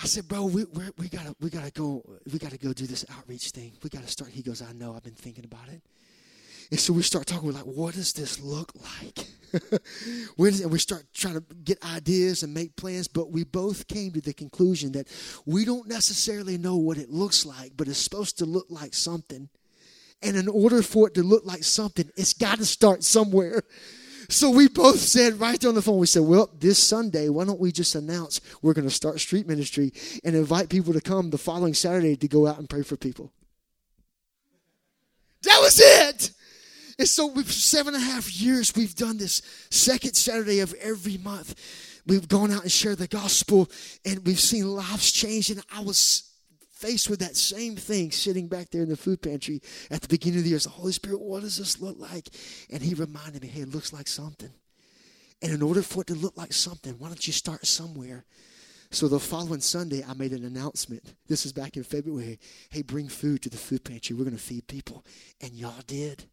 I 0.00 0.06
said, 0.06 0.28
"Bro, 0.28 0.46
we 0.46 0.64
we 0.64 0.84
we 0.96 1.08
gotta 1.08 1.34
we 1.40 1.50
gotta 1.50 1.72
go 1.72 2.04
we 2.32 2.38
gotta 2.38 2.58
go 2.58 2.72
do 2.72 2.86
this 2.86 3.04
outreach 3.10 3.50
thing. 3.50 3.72
We 3.82 3.90
gotta 3.90 4.06
start." 4.08 4.30
He 4.30 4.42
goes, 4.42 4.62
"I 4.62 4.72
know. 4.72 4.94
I've 4.94 5.02
been 5.02 5.14
thinking 5.14 5.44
about 5.44 5.68
it." 5.68 5.82
And 6.70 6.78
so 6.78 6.92
we 6.92 7.02
start 7.02 7.26
talking. 7.26 7.52
Like, 7.52 7.64
"What 7.64 7.94
does 7.94 8.12
this 8.12 8.40
look 8.40 8.72
like?" 8.74 9.26
and 10.38 10.70
we 10.70 10.78
start 10.78 11.06
trying 11.14 11.34
to 11.34 11.44
get 11.64 11.82
ideas 11.84 12.42
and 12.42 12.52
make 12.52 12.76
plans. 12.76 13.08
But 13.08 13.30
we 13.30 13.44
both 13.44 13.88
came 13.88 14.12
to 14.12 14.20
the 14.20 14.34
conclusion 14.34 14.92
that 14.92 15.08
we 15.46 15.64
don't 15.64 15.88
necessarily 15.88 16.58
know 16.58 16.76
what 16.76 16.98
it 16.98 17.10
looks 17.10 17.46
like, 17.46 17.72
but 17.76 17.88
it's 17.88 17.98
supposed 17.98 18.38
to 18.38 18.44
look 18.44 18.66
like 18.68 18.94
something. 18.94 19.48
And 20.22 20.36
in 20.36 20.48
order 20.48 20.82
for 20.82 21.08
it 21.08 21.14
to 21.14 21.22
look 21.22 21.44
like 21.46 21.64
something, 21.64 22.10
it's 22.16 22.32
got 22.32 22.58
to 22.58 22.66
start 22.66 23.04
somewhere. 23.04 23.62
So 24.30 24.50
we 24.50 24.68
both 24.68 24.98
said 24.98 25.40
right 25.40 25.58
there 25.58 25.70
on 25.70 25.74
the 25.74 25.80
phone, 25.80 25.96
we 25.96 26.06
said, 26.06 26.20
well, 26.20 26.50
this 26.58 26.78
Sunday, 26.78 27.30
why 27.30 27.46
don't 27.46 27.58
we 27.58 27.72
just 27.72 27.94
announce 27.94 28.42
we're 28.60 28.74
going 28.74 28.86
to 28.86 28.94
start 28.94 29.20
street 29.20 29.48
ministry 29.48 29.90
and 30.22 30.36
invite 30.36 30.68
people 30.68 30.92
to 30.92 31.00
come 31.00 31.30
the 31.30 31.38
following 31.38 31.72
Saturday 31.72 32.14
to 32.14 32.28
go 32.28 32.46
out 32.46 32.58
and 32.58 32.68
pray 32.68 32.82
for 32.82 32.98
people? 32.98 33.32
That 35.44 35.60
was 35.62 35.80
it. 35.82 36.32
And 36.98 37.08
so, 37.08 37.32
for 37.32 37.52
seven 37.52 37.94
and 37.94 38.02
a 38.02 38.06
half 38.06 38.32
years, 38.32 38.72
we've 38.74 38.94
done 38.94 39.18
this 39.18 39.40
second 39.70 40.14
Saturday 40.14 40.60
of 40.60 40.74
every 40.74 41.16
month. 41.16 41.54
We've 42.06 42.26
gone 42.26 42.50
out 42.50 42.62
and 42.62 42.72
shared 42.72 42.98
the 42.98 43.06
gospel, 43.06 43.70
and 44.04 44.26
we've 44.26 44.40
seen 44.40 44.66
lives 44.66 45.12
change. 45.12 45.50
And 45.50 45.62
I 45.72 45.80
was 45.80 46.28
faced 46.72 47.10
with 47.10 47.20
that 47.20 47.36
same 47.36 47.76
thing 47.76 48.10
sitting 48.10 48.48
back 48.48 48.70
there 48.70 48.82
in 48.82 48.88
the 48.88 48.96
food 48.96 49.20
pantry 49.20 49.60
at 49.90 50.00
the 50.00 50.08
beginning 50.08 50.38
of 50.38 50.44
the 50.44 50.50
year. 50.50 50.58
the 50.58 50.68
Holy 50.68 50.92
Spirit, 50.92 51.20
what 51.20 51.42
does 51.42 51.58
this 51.58 51.80
look 51.80 51.98
like? 51.98 52.28
And 52.70 52.82
he 52.82 52.94
reminded 52.94 53.42
me, 53.42 53.48
hey, 53.48 53.62
it 53.62 53.74
looks 53.74 53.92
like 53.92 54.08
something. 54.08 54.50
And 55.42 55.52
in 55.52 55.62
order 55.62 55.82
for 55.82 56.02
it 56.02 56.08
to 56.08 56.14
look 56.14 56.36
like 56.36 56.52
something, 56.52 56.94
why 56.98 57.08
don't 57.08 57.26
you 57.26 57.32
start 57.32 57.66
somewhere? 57.66 58.24
So 58.90 59.06
the 59.06 59.20
following 59.20 59.60
Sunday, 59.60 60.02
I 60.02 60.14
made 60.14 60.32
an 60.32 60.46
announcement. 60.46 61.14
This 61.26 61.44
is 61.44 61.52
back 61.52 61.76
in 61.76 61.84
February. 61.84 62.40
Hey, 62.70 62.80
bring 62.80 63.06
food 63.08 63.42
to 63.42 63.50
the 63.50 63.58
food 63.58 63.84
pantry. 63.84 64.16
We're 64.16 64.24
going 64.24 64.36
to 64.36 64.42
feed 64.42 64.66
people. 64.66 65.04
And 65.42 65.52
y'all 65.52 65.82
did. 65.86 66.24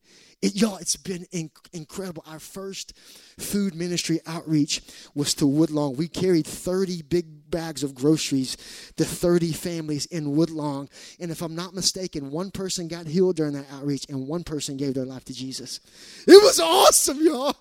It, 0.42 0.56
y'all, 0.56 0.78
it's 0.78 0.96
been 0.96 1.26
inc- 1.34 1.68
incredible. 1.74 2.24
Our 2.26 2.40
first 2.40 2.94
food 3.38 3.76
ministry 3.76 4.22
outreach 4.26 4.82
was 5.14 5.34
to 5.36 5.46
Woodlawn. 5.46 5.98
We 5.98 6.08
carried 6.08 6.48
30 6.48 7.02
big 7.02 7.52
bags 7.52 7.84
of 7.84 7.94
groceries 7.94 8.56
to 8.96 9.04
30 9.04 9.52
families 9.52 10.06
in 10.06 10.34
Woodlawn. 10.38 10.88
And 11.20 11.32
if 11.32 11.42
I'm 11.42 11.56
not 11.56 11.74
mistaken, 11.74 12.32
one 12.32 12.52
person 12.52 12.88
got 12.88 13.06
healed 13.06 13.36
during 13.36 13.54
that 13.54 13.70
outreach 13.74 14.06
and 14.08 14.30
one 14.30 14.46
person 14.46 14.78
gave 14.78 14.94
their 14.94 15.06
life 15.06 15.26
to 15.26 15.34
Jesus. 15.34 15.82
It 16.26 16.42
was 16.42 16.62
awesome, 16.62 17.22
y'all. 17.22 17.58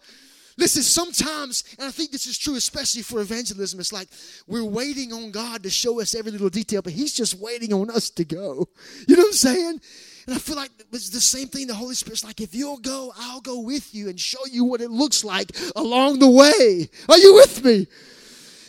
Listen, 0.56 0.83
sometimes, 0.83 1.65
and 1.79 1.89
I 1.89 1.91
think 1.91 2.12
this 2.12 2.27
is 2.27 2.39
true, 2.39 2.55
especially 2.55 3.03
for 3.03 3.21
evangelism, 3.21 3.81
it's 3.81 3.93
like 3.93 4.09
we're 4.47 4.65
waiting 4.65 5.12
on 5.12 5.31
God 5.33 5.62
to 5.65 5.71
show 5.71 6.01
us 6.01 6.15
every 6.15 6.31
little 6.31 6.49
detail, 6.49 6.83
but 6.83 6.93
He's 6.93 7.12
just 7.12 7.35
waiting 7.41 7.73
on 7.73 7.91
us 7.91 8.11
to 8.11 8.25
go. 8.25 8.69
You 9.09 9.17
know 9.17 9.23
what 9.23 9.29
I'm 9.29 9.33
saying? 9.33 9.81
And 10.27 10.35
I 10.35 10.39
feel 10.39 10.56
like 10.56 10.71
it's 10.93 11.11
the 11.11 11.21
same 11.21 11.49
thing. 11.49 11.67
The 11.67 11.75
Holy 11.75 11.95
Spirit's 11.95 12.25
like, 12.25 12.41
if 12.41 12.55
you'll 12.55 12.79
go, 12.79 13.12
I'll 13.19 13.41
go 13.41 13.61
with 13.61 13.95
you 13.95 14.09
and 14.09 14.19
show 14.19 14.47
you 14.51 14.65
what 14.65 14.81
it 14.81 14.91
looks 14.91 15.25
like 15.25 15.51
along 15.77 16.21
the 16.21 16.31
way. 16.31 16.89
Are 17.09 17.19
you 17.19 17.35
with 17.35 17.65
me? 17.65 17.87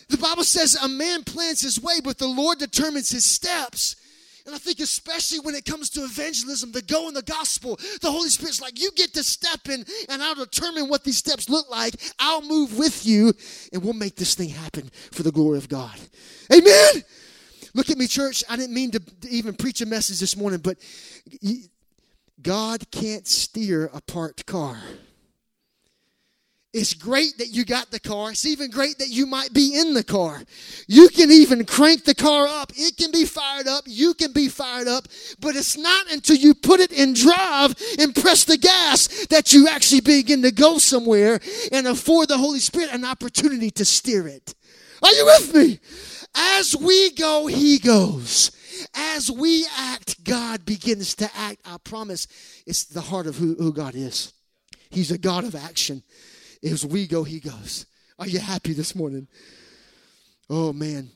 The 0.10 0.18
Bible 0.18 0.44
says 0.44 0.76
a 0.76 0.88
man 0.88 1.24
plans 1.24 1.62
his 1.62 1.82
way, 1.82 2.00
but 2.04 2.18
the 2.18 2.28
Lord 2.28 2.60
determines 2.60 3.10
his 3.10 3.26
steps. 3.26 3.96
And 4.46 4.54
I 4.54 4.60
think, 4.60 4.80
especially 4.80 5.40
when 5.40 5.56
it 5.56 5.66
comes 5.66 5.90
to 5.92 6.02
evangelism, 6.02 6.72
the 6.72 6.84
go 6.84 7.08
in 7.08 7.16
the 7.16 7.24
gospel, 7.24 7.78
the 8.02 8.12
Holy 8.12 8.30
Spirit's 8.30 8.62
like, 8.62 8.80
you 8.80 8.92
get 8.96 9.14
to 9.16 9.24
step 9.24 9.68
in, 9.70 9.84
and 10.08 10.22
I'll 10.22 10.36
determine 10.36 10.88
what 10.88 11.04
these 11.04 11.18
steps 11.18 11.50
look 11.50 11.70
like. 11.70 11.96
I'll 12.20 12.44
move 12.44 12.78
with 12.78 13.06
you, 13.06 13.34
and 13.74 13.84
we'll 13.84 13.94
make 13.94 14.16
this 14.16 14.36
thing 14.36 14.50
happen 14.50 14.92
for 15.12 15.24
the 15.24 15.32
glory 15.32 15.58
of 15.58 15.68
God. 15.68 15.96
Amen. 16.54 17.04
Look 17.74 17.90
at 17.90 17.98
me, 17.98 18.08
church. 18.08 18.44
I 18.48 18.56
didn't 18.56 18.76
mean 18.76 18.92
to 18.92 19.02
even 19.28 19.56
preach 19.56 19.82
a 19.82 19.86
message 19.86 20.20
this 20.20 20.38
morning, 20.38 20.60
but 20.60 20.78
God 22.42 22.90
can't 22.92 23.28
steer 23.28 23.90
a 23.94 24.02
parked 24.02 24.46
car. 24.46 24.78
It's 26.77 26.94
great 26.94 27.38
that 27.38 27.55
you 27.55 27.63
got 27.63 27.89
the 27.89 28.01
car. 28.01 28.32
It's 28.32 28.46
even 28.46 28.70
great 28.70 28.98
that 28.98 29.08
you 29.08 29.25
might 29.25 29.53
be 29.53 29.79
in 29.79 29.94
the 29.94 30.03
car. 30.03 30.44
You 30.88 31.08
can 31.08 31.32
even 31.32 31.63
crank 31.63 32.03
the 32.03 32.13
car 32.13 32.48
up. 32.48 32.74
It 32.75 32.98
can 32.98 33.12
be 33.12 33.24
fired 33.24 33.65
up. 33.65 33.86
You 33.88 34.13
can 34.13 34.34
be 34.34 34.50
fired 34.50 34.89
up. 34.89 35.08
But 35.39 35.55
it's 35.55 35.77
not 35.77 36.12
until 36.12 36.36
you 36.36 36.53
put 36.53 36.82
it 36.82 36.91
in 36.91 37.13
drive 37.13 37.75
and 37.98 38.13
press 38.13 38.44
the 38.44 38.58
gas 38.58 39.25
that 39.27 39.53
you 39.53 39.70
actually 39.70 40.01
begin 40.01 40.41
to 40.41 40.51
go 40.51 40.77
somewhere 40.77 41.39
and 41.72 41.88
afford 41.88 42.27
the 42.27 42.38
Holy 42.38 42.60
Spirit 42.60 42.89
an 42.91 43.05
opportunity 43.05 43.72
to 43.72 43.86
steer 43.86 44.27
it. 44.27 44.53
Are 45.01 45.13
you 45.13 45.25
with 45.27 45.55
me? 45.55 45.79
As 46.36 46.75
we 46.75 47.12
go, 47.12 47.48
He 47.48 47.79
goes. 47.79 48.51
As 48.94 49.32
we 49.32 49.65
act, 49.77 50.25
God 50.25 50.65
begins 50.65 51.15
to 51.15 51.32
act. 51.38 51.62
I 51.63 51.77
promise 51.77 52.27
it's 52.67 52.84
the 52.84 53.00
heart 53.00 53.27
of 53.27 53.38
who, 53.38 53.55
who 53.55 53.72
God 53.72 53.96
is. 53.96 54.34
He's 54.89 55.12
a 55.12 55.17
God 55.17 55.46
of 55.46 55.55
action. 55.55 56.03
As 56.64 56.86
we 56.86 57.08
go, 57.08 57.24
he 57.24 57.40
goes. 57.40 57.86
Are 58.18 58.28
you 58.28 58.40
happy 58.40 58.74
this 58.74 58.96
morning? 58.96 59.28
Oh, 60.50 60.74
man. 60.74 61.10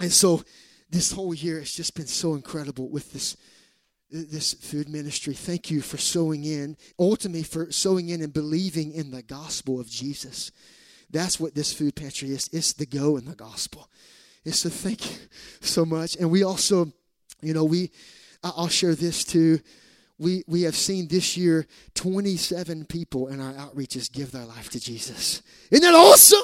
And 0.00 0.12
so 0.12 0.42
this 0.90 1.12
whole 1.12 1.34
year 1.34 1.58
has 1.58 1.72
just 1.72 1.94
been 1.94 2.06
so 2.06 2.34
incredible 2.34 2.88
with 2.88 3.12
this 3.12 3.36
this 4.08 4.54
food 4.54 4.88
ministry. 4.88 5.34
Thank 5.34 5.70
you 5.70 5.80
for 5.80 5.96
sowing 5.96 6.44
in, 6.44 6.76
ultimately 6.98 7.42
for 7.42 7.72
sowing 7.72 8.08
in 8.08 8.22
and 8.22 8.32
believing 8.32 8.92
in 8.92 9.10
the 9.10 9.22
gospel 9.22 9.80
of 9.80 9.88
Jesus. 9.88 10.52
That's 11.10 11.40
what 11.40 11.54
this 11.54 11.72
food 11.72 11.96
pantry 11.96 12.30
is. 12.30 12.48
It's 12.52 12.72
the 12.72 12.86
go 12.86 13.16
in 13.16 13.24
the 13.24 13.34
gospel. 13.34 13.90
It's 14.44 14.62
the 14.62 14.70
thank 14.70 15.10
you 15.10 15.18
so 15.60 15.84
much. 15.84 16.16
And 16.16 16.30
we 16.30 16.44
also, 16.44 16.92
you 17.42 17.52
know, 17.52 17.64
we 17.64 17.90
I'll 18.44 18.68
share 18.68 18.94
this 18.94 19.24
too 19.24 19.60
we, 20.18 20.44
we 20.46 20.62
have 20.62 20.76
seen 20.76 21.08
this 21.08 21.36
year 21.36 21.66
27 21.94 22.86
people 22.86 23.28
in 23.28 23.40
our 23.40 23.52
outreaches 23.54 24.10
give 24.10 24.32
their 24.32 24.44
life 24.44 24.70
to 24.70 24.80
Jesus. 24.80 25.42
Isn't 25.70 25.82
that 25.82 25.94
awesome? 25.94 26.42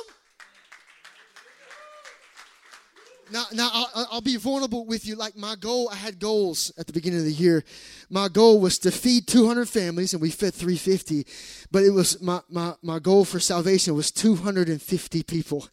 Now, 3.32 3.46
now 3.54 3.70
I'll, 3.72 4.08
I'll, 4.12 4.20
be 4.20 4.36
vulnerable 4.36 4.84
with 4.84 5.06
you. 5.06 5.16
Like 5.16 5.36
my 5.38 5.56
goal, 5.56 5.88
I 5.90 5.94
had 5.94 6.18
goals 6.18 6.70
at 6.76 6.86
the 6.86 6.92
beginning 6.92 7.20
of 7.20 7.24
the 7.24 7.32
year. 7.32 7.64
My 8.10 8.28
goal 8.28 8.60
was 8.60 8.78
to 8.80 8.90
feed 8.90 9.26
200 9.26 9.66
families, 9.66 10.12
and 10.12 10.20
we 10.20 10.28
fed 10.28 10.52
350. 10.52 11.26
But 11.70 11.82
it 11.82 11.90
was 11.90 12.20
my, 12.20 12.42
my, 12.50 12.74
my 12.82 12.98
goal 12.98 13.24
for 13.24 13.40
salvation 13.40 13.94
was 13.94 14.10
250 14.10 15.22
people. 15.22 15.66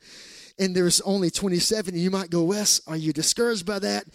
And 0.59 0.75
there's 0.75 1.01
only 1.01 1.31
27. 1.31 1.95
You 1.95 2.11
might 2.11 2.29
go, 2.29 2.43
Wes, 2.43 2.81
are 2.85 2.97
you 2.97 3.13
discouraged 3.13 3.65
by 3.65 3.79
that? 3.79 4.05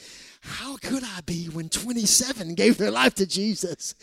How 0.42 0.76
could 0.76 1.02
I 1.02 1.20
be 1.24 1.46
when 1.46 1.70
27 1.70 2.54
gave 2.54 2.76
their 2.76 2.90
life 2.90 3.14
to 3.14 3.26
Jesus? 3.26 3.94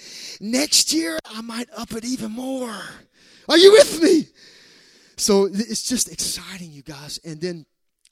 Next 0.42 0.92
year, 0.92 1.20
I 1.26 1.42
might 1.42 1.70
up 1.78 1.92
it 1.94 2.04
even 2.04 2.32
more. 2.32 2.82
Are 3.48 3.58
you 3.58 3.72
with 3.74 4.02
me? 4.02 4.28
So 5.18 5.46
it's 5.46 5.84
just 5.84 6.12
exciting, 6.12 6.72
you 6.72 6.82
guys. 6.82 7.20
And 7.24 7.40
then 7.40 7.66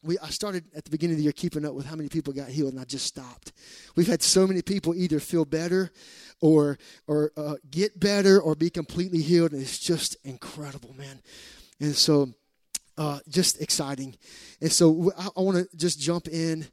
we 0.03 0.17
I 0.19 0.29
started 0.29 0.63
at 0.75 0.85
the 0.85 0.91
beginning 0.91 1.15
of 1.15 1.17
the 1.17 1.23
year 1.23 1.31
keeping 1.31 1.65
up 1.65 1.73
with 1.73 1.85
how 1.85 1.95
many 1.95 2.07
people 2.07 2.33
got 2.33 2.49
healed, 2.49 2.73
and 2.73 2.81
I 2.81 2.85
just 2.85 3.05
stopped. 3.05 3.51
We've 3.95 4.07
had 4.07 4.21
so 4.21 4.47
many 4.47 4.61
people 4.61 4.95
either 4.95 5.19
feel 5.19 5.43
better, 5.43 5.91
or 6.39 6.77
or 7.07 7.31
uh, 7.35 7.55
get 7.69 7.99
better, 7.99 8.39
or 8.39 8.55
be 8.55 8.69
completely 8.69 9.21
healed, 9.21 9.51
and 9.51 9.61
it's 9.61 9.79
just 9.79 10.15
incredible, 10.23 10.93
man. 10.97 11.19
And 11.81 11.95
so, 11.95 12.33
uh, 12.99 13.19
just 13.29 13.61
exciting. 13.61 14.15
And 14.61 14.71
so 14.71 15.11
I, 15.17 15.29
I 15.37 15.41
want 15.41 15.57
to 15.57 15.77
just 15.77 15.99
jump 15.99 16.27
in 16.27 16.67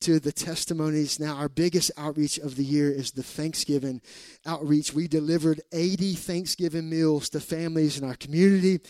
to 0.00 0.20
the 0.20 0.30
testimonies. 0.30 1.18
Now, 1.18 1.36
our 1.36 1.48
biggest 1.48 1.90
outreach 1.96 2.38
of 2.38 2.56
the 2.56 2.64
year 2.64 2.90
is 2.90 3.12
the 3.12 3.22
Thanksgiving 3.22 4.00
outreach. 4.46 4.92
We 4.92 5.08
delivered 5.08 5.62
80 5.72 6.14
Thanksgiving 6.14 6.88
meals 6.88 7.30
to 7.30 7.40
families 7.40 7.98
in 7.98 8.06
our 8.06 8.14
community, 8.14 8.80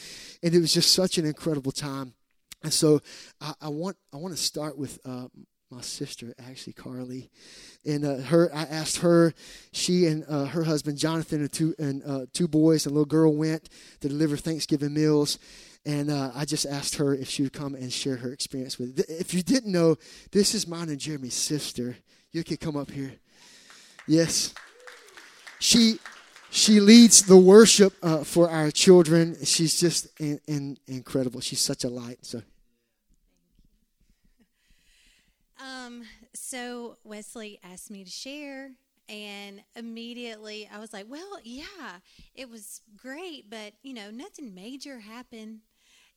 and 0.43 0.55
it 0.55 0.61
was 0.61 0.75
just 0.75 0.93
such 0.93 1.17
an 1.17 1.27
incredible 1.27 1.73
time. 1.73 2.15
And 2.63 2.73
so 2.73 3.01
I, 3.41 3.55
I 3.63 3.69
want 3.69 3.97
I 4.13 4.19
want 4.19 4.37
to 4.37 4.43
start 4.43 4.77
with 4.77 4.99
uh, 5.05 5.29
my 5.71 5.81
sister, 5.81 6.35
actually 6.39 6.75
Carly, 6.75 7.31
and 7.87 8.05
uh, 8.05 8.17
her. 8.17 8.51
I 8.55 8.63
asked 8.63 8.99
her. 8.99 9.33
She 9.73 10.07
and 10.07 10.25
uh, 10.29 10.47
her 10.47 10.65
husband 10.65 10.99
Jonathan 10.99 11.41
and 11.41 11.53
two 11.53 11.75
and 11.79 12.03
uh, 12.05 12.27
two 12.33 12.49
boys 12.49 12.85
and 12.85 12.93
a 12.93 12.95
little 12.95 13.07
girl 13.07 13.35
went 13.35 13.69
to 14.01 14.09
deliver 14.09 14.37
Thanksgiving 14.37 14.93
meals. 14.93 15.39
And 15.87 16.11
uh, 16.11 16.31
I 16.35 16.45
just 16.45 16.67
asked 16.67 16.97
her 16.97 17.15
if 17.15 17.29
she 17.29 17.43
would 17.43 17.55
come 17.55 17.75
and 17.75 17.93
share 17.93 18.17
her 18.17 18.33
experience 18.33 18.79
with 18.79 18.99
it. 18.99 19.07
If 19.09 19.33
you 19.33 19.43
didn't 19.43 19.73
know, 19.73 19.97
this 20.31 20.55
is 20.55 20.67
mine 20.67 20.91
and 20.91 20.99
Jeremy's 20.99 21.35
sister. 21.35 21.97
You 22.33 22.45
could 22.45 22.61
come 22.61 22.77
up 22.77 22.91
here. 22.91 23.15
Yes. 24.07 24.55
She 25.59 25.99
she 26.51 26.81
leads 26.81 27.23
the 27.23 27.37
worship 27.37 27.95
uh, 28.03 28.25
for 28.25 28.51
our 28.51 28.71
children. 28.73 29.37
She's 29.45 29.79
just 29.79 30.09
in, 30.19 30.41
in, 30.49 30.77
incredible. 30.89 31.41
She's 31.41 31.61
such 31.61 31.85
a 31.85 31.89
light. 31.89 32.19
So. 32.23 32.43
Um, 35.63 36.05
so 36.33 36.97
Wesley 37.05 37.61
asked 37.63 37.91
me 37.91 38.03
to 38.03 38.11
share, 38.11 38.71
and 39.11 39.63
immediately 39.77 40.67
I 40.73 40.79
was 40.79 40.91
like, 40.91 41.05
"Well, 41.07 41.39
yeah, 41.45 41.99
it 42.35 42.49
was 42.49 42.81
great, 42.97 43.51
but 43.51 43.75
you 43.83 43.93
know, 43.93 44.11
nothing 44.11 44.55
major 44.55 45.01
happened." 45.01 45.61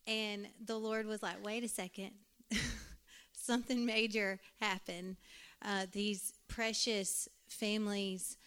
And 0.07 0.48
the 0.63 0.77
Lord 0.77 1.05
was 1.05 1.24
like, 1.24 1.43
"Wait 1.43 1.63
a 1.63 1.67
second, 1.67 2.12
something 3.33 3.86
major 3.86 4.39
happened. 4.60 5.17
Uh, 5.63 5.86
these 5.91 6.33
precious 6.48 7.27
families." 7.48 8.38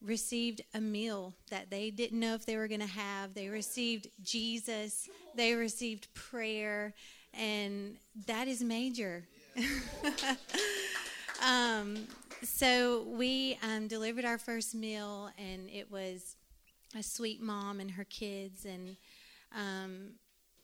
received 0.00 0.62
a 0.74 0.80
meal 0.80 1.34
that 1.50 1.70
they 1.70 1.90
didn't 1.90 2.20
know 2.20 2.34
if 2.34 2.46
they 2.46 2.56
were 2.56 2.68
going 2.68 2.80
to 2.80 2.86
have. 2.86 3.34
They 3.34 3.48
received 3.48 4.08
Jesus, 4.22 5.08
they 5.34 5.54
received 5.54 6.12
prayer, 6.14 6.94
and 7.34 7.96
that 8.26 8.48
is 8.48 8.62
major. 8.62 9.26
um, 11.44 12.06
so 12.42 13.04
we 13.08 13.58
um, 13.62 13.88
delivered 13.88 14.24
our 14.24 14.38
first 14.38 14.74
meal, 14.74 15.30
and 15.36 15.68
it 15.68 15.90
was 15.90 16.36
a 16.96 17.02
sweet 17.02 17.42
mom 17.42 17.80
and 17.80 17.90
her 17.90 18.04
kids, 18.04 18.64
and 18.64 18.96
um, 19.56 20.12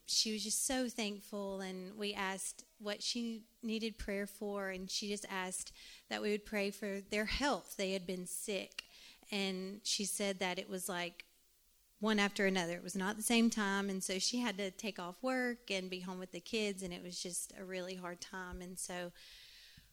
she 0.07 0.33
was 0.33 0.45
just 0.45 0.67
so 0.67 0.89
thankful. 0.89 1.61
And 1.61 1.97
we 1.97 2.15
asked 2.15 2.65
what 2.79 3.03
she 3.03 3.43
needed 3.63 3.99
prayer 3.99 4.27
for, 4.27 4.71
and 4.71 4.91
she 4.91 5.09
just 5.09 5.27
asked 5.31 5.73
that 6.11 6.23
we 6.23 6.31
would 6.31 6.45
pray 6.45 6.71
for 6.71 7.01
their 7.11 7.27
health. 7.27 7.77
They 7.77 7.93
had 7.93 8.07
been 8.07 8.27
sick 8.27 8.85
and 9.31 9.81
she 9.83 10.05
said 10.05 10.39
that 10.39 10.59
it 10.59 10.69
was 10.69 10.89
like 10.89 11.25
one 12.01 12.19
after 12.19 12.47
another. 12.47 12.75
It 12.75 12.83
was 12.83 12.97
not 12.97 13.17
the 13.17 13.23
same 13.23 13.51
time, 13.51 13.89
and 13.89 14.03
so 14.03 14.19
she 14.19 14.41
had 14.41 14.59
to 14.59 14.71
take 14.71 14.99
off 14.99 15.23
work 15.23 15.71
and 15.71 15.89
be 15.89 16.01
home 16.01 16.19
with 16.19 16.33
the 16.33 16.41
kids, 16.41 16.83
and 16.83 16.93
it 16.93 17.03
was 17.03 17.21
just 17.21 17.53
a 17.59 17.65
really 17.65 17.95
hard 17.95 18.21
time. 18.21 18.61
And 18.61 18.79
so 18.79 19.11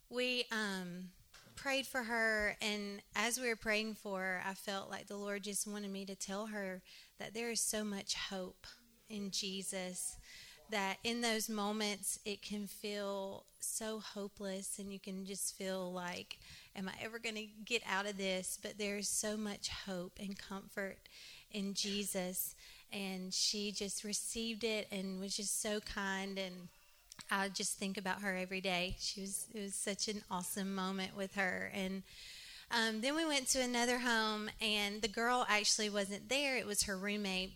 we 0.10 0.46
um, 0.52 1.10
prayed 1.56 1.88
for 1.88 2.04
her, 2.04 2.58
and 2.62 3.02
as 3.16 3.40
we 3.40 3.48
were 3.48 3.56
praying 3.56 3.96
for 3.96 4.20
her, 4.20 4.44
I 4.46 4.54
felt 4.54 4.90
like 4.90 5.08
the 5.08 5.18
Lord 5.18 5.44
just 5.44 5.68
wanted 5.68 5.92
me 5.92 6.06
to 6.06 6.16
tell 6.16 6.48
her 6.48 6.82
that 7.18 7.34
there 7.34 7.50
is 7.50 7.62
so 7.62 7.84
much 7.84 8.16
hope 8.16 8.68
in 9.12 9.32
Jesus. 9.32 10.18
That 10.70 10.98
in 11.04 11.20
those 11.20 11.50
moments 11.50 12.18
it 12.26 12.42
can 12.42 12.66
feel 12.66 13.44
so 13.60 14.00
hopeless, 14.00 14.80
and 14.80 14.92
you 14.92 15.00
can 15.00 15.26
just 15.26 15.58
feel 15.58 15.92
like 15.92 16.38
am 16.76 16.88
I 16.88 16.94
ever 17.04 17.20
going 17.20 17.36
to 17.36 17.48
get 17.66 17.82
out 17.90 18.08
of 18.08 18.18
this? 18.18 18.58
But 18.62 18.78
there's 18.78 19.10
so 19.10 19.38
much 19.38 19.70
hope 19.86 20.14
and 20.20 20.38
comfort 20.38 20.98
in 21.52 21.74
Jesus. 21.74 22.56
And 22.94 23.34
she 23.34 23.72
just 23.72 24.04
received 24.04 24.64
it 24.64 24.88
and 24.92 25.20
was 25.20 25.36
just 25.36 25.62
so 25.62 25.80
kind. 25.80 26.38
And 26.38 26.68
I 27.30 27.50
just 27.50 27.78
think 27.78 27.98
about 27.98 28.22
her 28.22 28.36
every 28.36 28.62
day. 28.62 28.96
She 29.00 29.22
was, 29.22 29.46
it 29.54 29.62
was 29.62 29.76
such 29.76 30.08
an 30.08 30.24
awesome 30.30 30.76
moment 30.76 31.16
with 31.16 31.36
her. 31.36 31.72
And 31.74 32.04
um, 32.72 33.02
then 33.02 33.16
we 33.16 33.26
went 33.26 33.48
to 33.50 33.62
another 33.62 34.00
home, 34.00 34.50
and 34.62 35.02
the 35.02 35.10
girl 35.10 35.46
actually 35.50 35.90
wasn't 35.90 36.30
there. 36.30 36.56
It 36.56 36.66
was 36.66 36.84
her 36.84 36.98
roommate. 36.98 37.52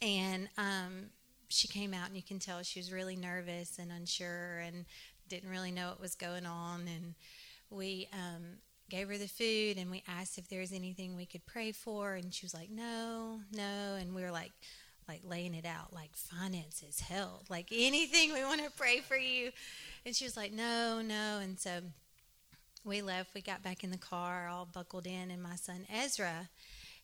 And 0.00 0.48
um, 0.58 1.10
she 1.48 1.68
came 1.68 1.94
out, 1.94 2.08
and 2.08 2.16
you 2.16 2.22
can 2.22 2.38
tell 2.38 2.62
she 2.62 2.78
was 2.78 2.92
really 2.92 3.16
nervous 3.16 3.78
and 3.78 3.92
unsure 3.92 4.58
and 4.58 4.84
didn't 5.28 5.50
really 5.50 5.70
know 5.70 5.88
what 5.88 6.00
was 6.00 6.14
going 6.14 6.46
on. 6.46 6.82
And 6.88 7.14
we 7.70 8.08
um, 8.12 8.58
gave 8.92 9.08
her 9.08 9.16
the 9.16 9.26
food 9.26 9.78
and 9.78 9.90
we 9.90 10.02
asked 10.06 10.36
if 10.36 10.48
there 10.48 10.60
was 10.60 10.70
anything 10.70 11.16
we 11.16 11.24
could 11.24 11.46
pray 11.46 11.72
for, 11.72 12.14
and 12.14 12.32
she 12.32 12.44
was 12.44 12.52
like, 12.52 12.70
"No, 12.70 13.40
no," 13.50 13.96
and 13.98 14.14
we 14.14 14.22
were 14.22 14.30
like, 14.30 14.52
like 15.08 15.22
laying 15.24 15.54
it 15.54 15.64
out, 15.64 15.92
like 15.92 16.14
finances, 16.14 17.00
health, 17.00 17.48
like 17.48 17.68
anything 17.72 18.32
we 18.32 18.44
want 18.44 18.62
to 18.62 18.70
pray 18.70 19.00
for 19.00 19.16
you, 19.16 19.50
and 20.04 20.14
she 20.14 20.24
was 20.24 20.36
like, 20.36 20.52
"No, 20.52 21.00
no," 21.00 21.38
and 21.40 21.58
so 21.58 21.80
we 22.84 23.00
left. 23.00 23.34
We 23.34 23.40
got 23.40 23.62
back 23.62 23.82
in 23.82 23.90
the 23.90 23.96
car, 23.96 24.48
all 24.48 24.66
buckled 24.66 25.06
in, 25.06 25.30
and 25.30 25.42
my 25.42 25.56
son 25.56 25.86
Ezra. 25.90 26.50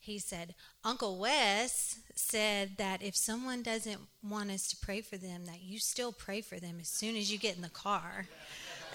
He 0.08 0.18
said, 0.18 0.54
Uncle 0.84 1.18
Wes 1.18 2.00
said 2.14 2.78
that 2.78 3.02
if 3.02 3.14
someone 3.14 3.62
doesn't 3.62 4.00
want 4.22 4.50
us 4.50 4.66
to 4.68 4.76
pray 4.78 5.02
for 5.02 5.18
them, 5.18 5.44
that 5.44 5.60
you 5.60 5.78
still 5.78 6.12
pray 6.12 6.40
for 6.40 6.58
them 6.58 6.78
as 6.80 6.88
soon 6.88 7.14
as 7.14 7.30
you 7.30 7.38
get 7.38 7.56
in 7.56 7.60
the 7.60 7.68
car. 7.68 8.26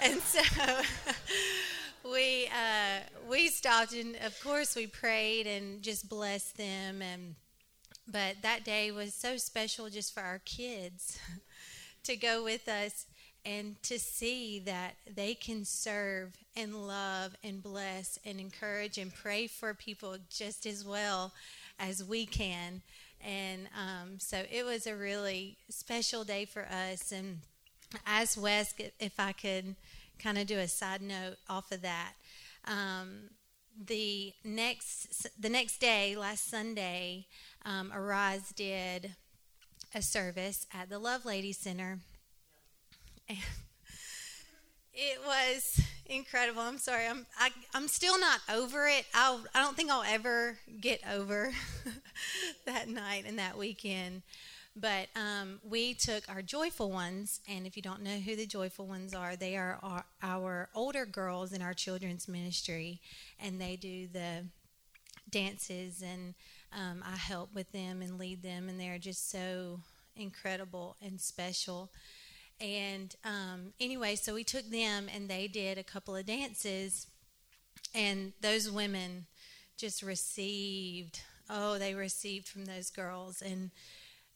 And 0.01 0.19
so 0.23 0.41
we 2.11 2.47
uh, 2.47 3.01
we 3.29 3.49
stopped 3.49 3.93
and 3.93 4.15
of 4.25 4.35
course 4.43 4.75
we 4.75 4.87
prayed 4.87 5.45
and 5.45 5.83
just 5.83 6.09
blessed 6.09 6.57
them. 6.57 7.03
And 7.03 7.35
but 8.07 8.37
that 8.41 8.63
day 8.65 8.91
was 8.91 9.13
so 9.13 9.37
special 9.37 9.91
just 9.91 10.15
for 10.15 10.21
our 10.21 10.39
kids 10.39 11.19
to 12.05 12.15
go 12.15 12.43
with 12.43 12.67
us 12.67 13.05
and 13.45 13.81
to 13.83 13.99
see 13.99 14.59
that 14.59 14.95
they 15.13 15.33
can 15.33 15.65
serve 15.65 16.37
and 16.55 16.87
love 16.87 17.35
and 17.43 17.61
bless 17.61 18.17
and 18.25 18.39
encourage 18.39 18.97
and 18.97 19.13
pray 19.13 19.47
for 19.47 19.73
people 19.73 20.17
just 20.29 20.65
as 20.65 20.85
well 20.85 21.33
as 21.79 22.03
we 22.03 22.25
can. 22.25 22.81
And 23.25 23.67
um, 23.77 24.19
so 24.19 24.43
it 24.51 24.65
was 24.65 24.87
a 24.87 24.95
really 24.95 25.57
special 25.69 26.23
day 26.23 26.45
for 26.45 26.65
us. 26.65 27.11
And 27.11 27.39
as 28.05 28.37
Wes, 28.37 28.73
if 28.99 29.19
I 29.19 29.31
could 29.31 29.75
kind 30.19 30.37
of 30.37 30.47
do 30.47 30.59
a 30.59 30.67
side 30.67 31.01
note 31.01 31.35
off 31.49 31.71
of 31.71 31.81
that, 31.81 32.13
um, 32.65 33.29
the 33.87 34.33
next 34.43 35.27
the 35.39 35.49
next 35.49 35.79
day, 35.79 36.15
last 36.15 36.49
Sunday, 36.49 37.25
um, 37.65 37.91
Arise 37.93 38.51
did 38.51 39.15
a 39.95 40.01
service 40.01 40.67
at 40.73 40.89
the 40.89 40.99
Lovelady 40.99 41.55
Center, 41.55 41.99
and 43.33 43.43
it 44.93 45.19
was 45.25 45.81
incredible. 46.05 46.61
I'm 46.61 46.77
sorry, 46.77 47.07
I'm 47.07 47.25
I, 47.39 47.47
am 47.47 47.53
i 47.73 47.77
am 47.77 47.87
still 47.87 48.19
not 48.19 48.39
over 48.51 48.87
it. 48.87 49.05
I'll 49.13 49.41
I 49.53 49.61
don't 49.61 49.75
think 49.75 49.91
I'll 49.91 50.03
ever 50.07 50.57
get 50.79 51.01
over 51.11 51.51
that 52.65 52.87
night 52.89 53.25
and 53.27 53.39
that 53.39 53.57
weekend. 53.57 54.23
But 54.75 55.09
um, 55.15 55.59
we 55.63 55.93
took 55.93 56.27
our 56.27 56.41
joyful 56.41 56.89
ones, 56.89 57.41
and 57.47 57.67
if 57.67 57.75
you 57.77 57.83
don't 57.83 58.01
know 58.01 58.17
who 58.17 58.35
the 58.35 58.47
joyful 58.47 58.87
ones 58.87 59.13
are, 59.13 59.35
they 59.35 59.55
are 59.55 59.77
our, 59.83 60.03
our 60.23 60.69
older 60.73 61.05
girls 61.05 61.53
in 61.53 61.61
our 61.61 61.75
children's 61.75 62.27
ministry, 62.27 62.99
and 63.39 63.61
they 63.61 63.75
do 63.75 64.07
the 64.07 64.45
dances, 65.29 66.01
and 66.01 66.33
um, 66.75 67.03
I 67.05 67.15
help 67.17 67.53
with 67.53 67.71
them 67.71 68.01
and 68.01 68.17
lead 68.17 68.41
them, 68.41 68.67
and 68.67 68.79
they're 68.79 68.97
just 68.97 69.29
so 69.29 69.81
incredible 70.15 70.95
and 71.03 71.21
special. 71.21 71.91
And 72.63 73.13
um, 73.25 73.73
anyway, 73.77 74.15
so 74.15 74.33
we 74.33 74.45
took 74.45 74.69
them, 74.69 75.07
and 75.13 75.29
they 75.29 75.49
did 75.49 75.77
a 75.77 75.83
couple 75.83 76.15
of 76.15 76.25
dances, 76.25 77.07
and 77.93 78.31
those 78.39 78.71
women 78.71 79.25
just 79.77 80.01
received. 80.01 81.19
Oh, 81.49 81.77
they 81.77 81.93
received 81.93 82.47
from 82.47 82.63
those 82.63 82.89
girls, 82.89 83.41
and 83.41 83.71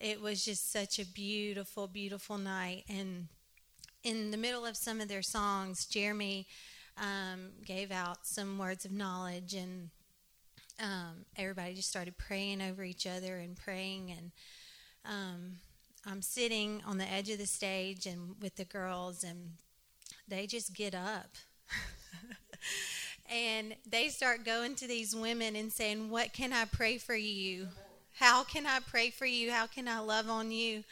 it 0.02 0.22
was 0.22 0.44
just 0.44 0.74
such 0.74 1.00
a 1.00 1.06
beautiful, 1.06 1.88
beautiful 1.88 2.38
night. 2.38 2.84
And 2.90 3.30
in 4.04 4.32
the 4.32 4.38
middle 4.38 4.66
of 4.66 4.76
some 4.76 5.00
of 5.00 5.08
their 5.08 5.22
songs, 5.22 5.86
Jeremy 5.86 6.48
um, 6.98 7.52
gave 7.66 7.92
out 7.92 8.28
some 8.28 8.58
words 8.58 8.84
of 8.84 8.92
knowledge, 8.92 9.54
and 9.54 9.90
um, 10.82 11.26
everybody 11.38 11.76
just 11.76 11.90
started 11.90 12.18
praying 12.18 12.62
over 12.62 12.84
each 12.84 13.08
other 13.08 13.38
and 13.38 13.56
praying. 13.56 14.12
And 14.12 14.32
um, 15.06 15.60
I'm 16.10 16.22
sitting 16.22 16.82
on 16.88 16.98
the 16.98 17.12
edge 17.12 17.30
of 17.30 17.38
the 17.38 17.46
stage 17.46 18.06
and 18.06 18.36
with 18.42 18.56
the 18.56 18.64
girls, 18.64 19.26
and 19.26 19.52
they 20.26 20.48
just 20.48 20.74
get 20.74 20.96
up. 20.96 21.36
and 23.30 23.76
they 23.86 24.08
start 24.08 24.46
going 24.46 24.76
to 24.76 24.88
these 24.88 25.14
women 25.14 25.58
and 25.58 25.72
saying, 25.72 26.10
What 26.10 26.32
can 26.32 26.54
I 26.54 26.64
pray 26.64 26.98
for 26.98 27.16
you? 27.16 27.68
How 28.14 28.46
can 28.46 28.66
I 28.66 28.80
pray 28.80 29.10
for 29.10 29.26
you? 29.26 29.52
How 29.52 29.68
can 29.68 29.90
I 29.90 30.00
love 30.00 30.30
on 30.30 30.50
you? 30.50 30.86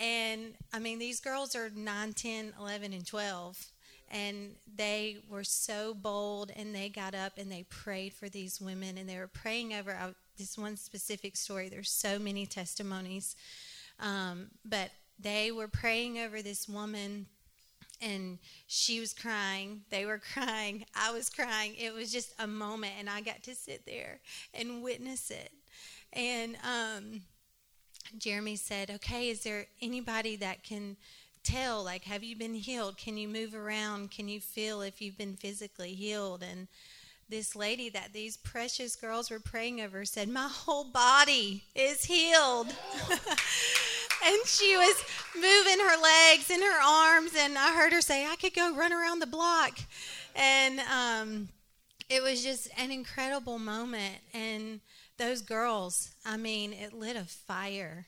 And 0.00 0.54
I 0.72 0.78
mean, 0.78 0.98
these 0.98 1.20
girls 1.20 1.54
are 1.54 1.70
9, 1.74 2.12
10, 2.14 2.54
11, 2.58 2.92
and 2.94 3.06
12. 3.06 3.66
And 4.10 4.52
they 4.74 5.18
were 5.28 5.44
so 5.44 5.92
bold 5.92 6.50
and 6.56 6.74
they 6.74 6.88
got 6.88 7.14
up 7.14 7.34
and 7.36 7.50
they 7.52 7.64
prayed 7.68 8.14
for 8.14 8.28
these 8.28 8.60
women 8.60 8.96
and 8.96 9.08
they 9.08 9.18
were 9.18 9.26
praying 9.26 9.74
over 9.74 9.90
uh, 9.90 10.12
this 10.38 10.56
one 10.56 10.76
specific 10.76 11.36
story. 11.36 11.68
There's 11.68 11.90
so 11.90 12.18
many 12.18 12.46
testimonies. 12.46 13.36
Um, 14.00 14.48
but 14.64 14.90
they 15.18 15.50
were 15.50 15.68
praying 15.68 16.18
over 16.18 16.42
this 16.42 16.68
woman 16.68 17.26
and 18.00 18.38
she 18.66 19.00
was 19.00 19.14
crying. 19.14 19.82
They 19.90 20.04
were 20.04 20.18
crying. 20.32 20.84
I 20.94 21.12
was 21.12 21.30
crying. 21.30 21.74
It 21.78 21.94
was 21.94 22.12
just 22.12 22.34
a 22.38 22.46
moment, 22.46 22.92
and 22.98 23.08
I 23.08 23.20
got 23.20 23.42
to 23.44 23.54
sit 23.54 23.86
there 23.86 24.20
and 24.54 24.82
witness 24.82 25.30
it. 25.30 25.50
And 26.12 26.56
um, 26.64 27.22
Jeremy 28.18 28.56
said, 28.56 28.90
Okay, 28.90 29.28
is 29.28 29.42
there 29.42 29.66
anybody 29.80 30.36
that 30.36 30.62
can 30.62 30.96
tell? 31.42 31.84
Like, 31.84 32.04
have 32.04 32.22
you 32.22 32.36
been 32.36 32.54
healed? 32.54 32.96
Can 32.96 33.16
you 33.16 33.28
move 33.28 33.54
around? 33.54 34.10
Can 34.10 34.28
you 34.28 34.40
feel 34.40 34.82
if 34.82 35.00
you've 35.00 35.18
been 35.18 35.36
physically 35.36 35.94
healed? 35.94 36.42
And 36.42 36.68
this 37.28 37.56
lady 37.56 37.88
that 37.90 38.12
these 38.12 38.36
precious 38.36 38.94
girls 38.94 39.30
were 39.30 39.40
praying 39.40 39.80
over 39.80 40.04
said, 40.04 40.28
My 40.28 40.48
whole 40.48 40.84
body 40.84 41.64
is 41.74 42.04
healed. 42.04 42.68
and 44.24 44.46
she 44.46 44.76
was 44.76 45.04
moving 45.34 45.80
her 45.80 46.02
legs 46.02 46.50
and 46.50 46.62
her 46.62 46.82
arms, 46.82 47.32
and 47.36 47.58
I 47.58 47.74
heard 47.74 47.92
her 47.92 48.00
say, 48.00 48.26
I 48.26 48.36
could 48.36 48.54
go 48.54 48.74
run 48.74 48.92
around 48.92 49.18
the 49.18 49.26
block. 49.26 49.78
And 50.34 50.80
um, 50.80 51.48
it 52.08 52.22
was 52.22 52.44
just 52.44 52.68
an 52.78 52.90
incredible 52.90 53.58
moment. 53.58 54.16
And 54.32 54.80
those 55.18 55.42
girls, 55.42 56.10
I 56.24 56.36
mean, 56.36 56.72
it 56.72 56.92
lit 56.92 57.16
a 57.16 57.24
fire. 57.24 58.06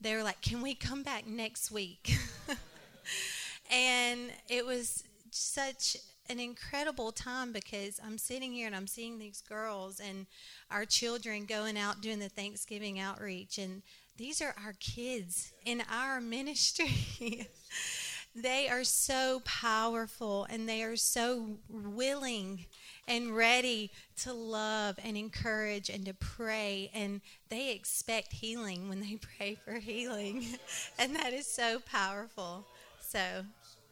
They 0.00 0.14
were 0.14 0.22
like, 0.22 0.42
Can 0.42 0.60
we 0.60 0.74
come 0.74 1.02
back 1.02 1.26
next 1.26 1.70
week? 1.70 2.16
and 3.70 4.20
it 4.48 4.66
was 4.66 5.04
such 5.30 5.96
an 6.28 6.38
incredible 6.38 7.12
time 7.12 7.52
because 7.52 8.00
I'm 8.04 8.18
sitting 8.18 8.52
here 8.52 8.66
and 8.66 8.76
I'm 8.76 8.86
seeing 8.86 9.18
these 9.18 9.42
girls 9.42 10.00
and 10.00 10.26
our 10.70 10.84
children 10.84 11.46
going 11.46 11.76
out 11.76 12.00
doing 12.00 12.18
the 12.18 12.28
Thanksgiving 12.28 12.98
outreach. 12.98 13.58
And 13.58 13.82
these 14.16 14.40
are 14.40 14.54
our 14.64 14.74
kids 14.78 15.52
in 15.64 15.82
our 15.90 16.20
ministry. 16.20 17.48
they 18.34 18.68
are 18.68 18.84
so 18.84 19.42
powerful 19.44 20.46
and 20.48 20.68
they 20.68 20.82
are 20.82 20.96
so 20.96 21.58
willing 21.68 22.66
and 23.08 23.34
ready 23.36 23.90
to 24.16 24.32
love 24.32 24.98
and 25.04 25.16
encourage 25.16 25.90
and 25.90 26.06
to 26.06 26.14
pray. 26.14 26.90
And 26.94 27.20
they 27.48 27.72
expect 27.72 28.32
healing 28.32 28.88
when 28.88 29.00
they 29.00 29.18
pray 29.36 29.56
for 29.64 29.74
healing. 29.74 30.46
and 30.98 31.16
that 31.16 31.32
is 31.32 31.46
so 31.46 31.80
powerful. 31.80 32.64
So, 33.00 33.44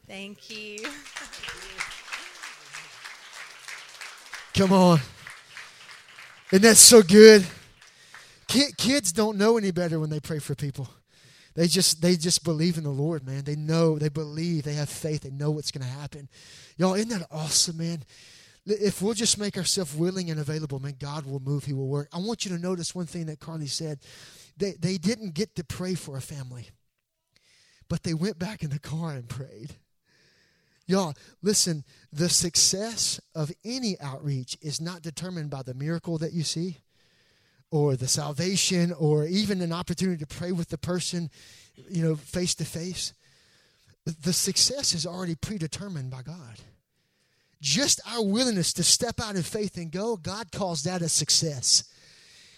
thank 0.07 0.49
you. 0.49 0.87
Come 4.53 4.73
on. 4.73 4.99
Isn't 6.51 6.63
that 6.63 6.77
so 6.77 7.01
good? 7.01 7.45
Kids 8.47 9.13
don't 9.13 9.37
know 9.37 9.57
any 9.57 9.71
better 9.71 9.99
when 9.99 10.09
they 10.09 10.19
pray 10.19 10.39
for 10.39 10.55
people. 10.55 10.89
They 11.53 11.67
just 11.67 12.01
they 12.01 12.15
just 12.15 12.43
believe 12.43 12.77
in 12.77 12.83
the 12.83 12.89
Lord, 12.89 13.25
man. 13.25 13.43
They 13.43 13.55
know, 13.55 13.97
they 13.97 14.09
believe, 14.09 14.63
they 14.63 14.73
have 14.73 14.89
faith, 14.89 15.21
they 15.21 15.29
know 15.29 15.51
what's 15.51 15.71
going 15.71 15.85
to 15.85 15.99
happen. 15.99 16.29
Y'all, 16.77 16.93
isn't 16.93 17.09
that 17.09 17.27
awesome, 17.31 17.77
man? 17.77 18.03
If 18.65 19.01
we'll 19.01 19.13
just 19.13 19.37
make 19.37 19.57
ourselves 19.57 19.95
willing 19.95 20.29
and 20.29 20.39
available, 20.39 20.79
man, 20.79 20.95
God 20.99 21.25
will 21.25 21.39
move, 21.39 21.65
He 21.65 21.73
will 21.73 21.87
work. 21.87 22.09
I 22.13 22.19
want 22.19 22.45
you 22.45 22.55
to 22.55 22.61
notice 22.61 22.93
one 22.93 23.05
thing 23.05 23.25
that 23.25 23.39
Carly 23.39 23.67
said. 23.67 23.99
They, 24.57 24.73
they 24.73 24.97
didn't 24.97 25.33
get 25.33 25.55
to 25.55 25.63
pray 25.63 25.95
for 25.95 26.17
a 26.17 26.21
family, 26.21 26.69
but 27.89 28.03
they 28.03 28.13
went 28.13 28.37
back 28.37 28.63
in 28.63 28.69
the 28.69 28.79
car 28.79 29.11
and 29.11 29.27
prayed. 29.27 29.75
Y'all, 30.87 31.13
listen, 31.41 31.83
the 32.11 32.29
success 32.29 33.19
of 33.33 33.51
any 33.63 33.99
outreach 33.99 34.57
is 34.61 34.81
not 34.81 35.01
determined 35.01 35.49
by 35.49 35.63
the 35.63 35.73
miracle 35.73 36.17
that 36.17 36.33
you 36.33 36.43
see 36.43 36.77
or 37.71 37.95
the 37.95 38.07
salvation 38.07 38.91
or 38.93 39.25
even 39.25 39.61
an 39.61 39.71
opportunity 39.71 40.17
to 40.17 40.27
pray 40.27 40.51
with 40.51 40.69
the 40.69 40.77
person, 40.77 41.29
you 41.89 42.03
know, 42.03 42.15
face 42.15 42.53
to 42.55 42.65
face. 42.65 43.13
The 44.05 44.33
success 44.33 44.93
is 44.93 45.05
already 45.05 45.35
predetermined 45.35 46.11
by 46.11 46.23
God. 46.23 46.59
Just 47.61 48.01
our 48.07 48.23
willingness 48.23 48.73
to 48.73 48.83
step 48.83 49.21
out 49.21 49.35
in 49.35 49.43
faith 49.43 49.77
and 49.77 49.91
go, 49.91 50.17
God 50.17 50.51
calls 50.51 50.83
that 50.83 51.03
a 51.03 51.09
success. 51.09 51.83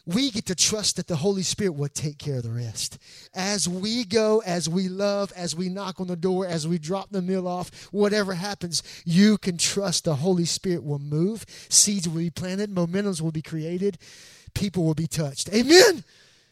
We 0.05 0.31
get 0.31 0.47
to 0.47 0.55
trust 0.55 0.97
that 0.97 1.07
the 1.07 1.15
Holy 1.15 1.43
Spirit 1.43 1.75
will 1.75 1.87
take 1.87 2.17
care 2.17 2.37
of 2.37 2.43
the 2.43 2.49
rest. 2.49 2.97
As 3.33 3.69
we 3.69 4.03
go, 4.03 4.41
as 4.45 4.67
we 4.67 4.89
love, 4.89 5.31
as 5.33 5.55
we 5.55 5.69
knock 5.69 6.01
on 6.01 6.07
the 6.07 6.17
door, 6.17 6.45
as 6.45 6.67
we 6.67 6.77
drop 6.77 7.09
the 7.11 7.21
meal 7.21 7.47
off, 7.47 7.87
whatever 7.91 8.33
happens, 8.33 8.83
you 9.05 9.37
can 9.37 9.57
trust 9.57 10.03
the 10.03 10.15
Holy 10.15 10.43
Spirit 10.43 10.83
will 10.83 10.99
move. 10.99 11.45
Seeds 11.69 12.09
will 12.09 12.17
be 12.17 12.29
planted, 12.29 12.75
momentums 12.75 13.21
will 13.21 13.31
be 13.31 13.41
created, 13.41 13.97
people 14.53 14.83
will 14.83 14.93
be 14.93 15.07
touched. 15.07 15.47
Amen. 15.53 16.03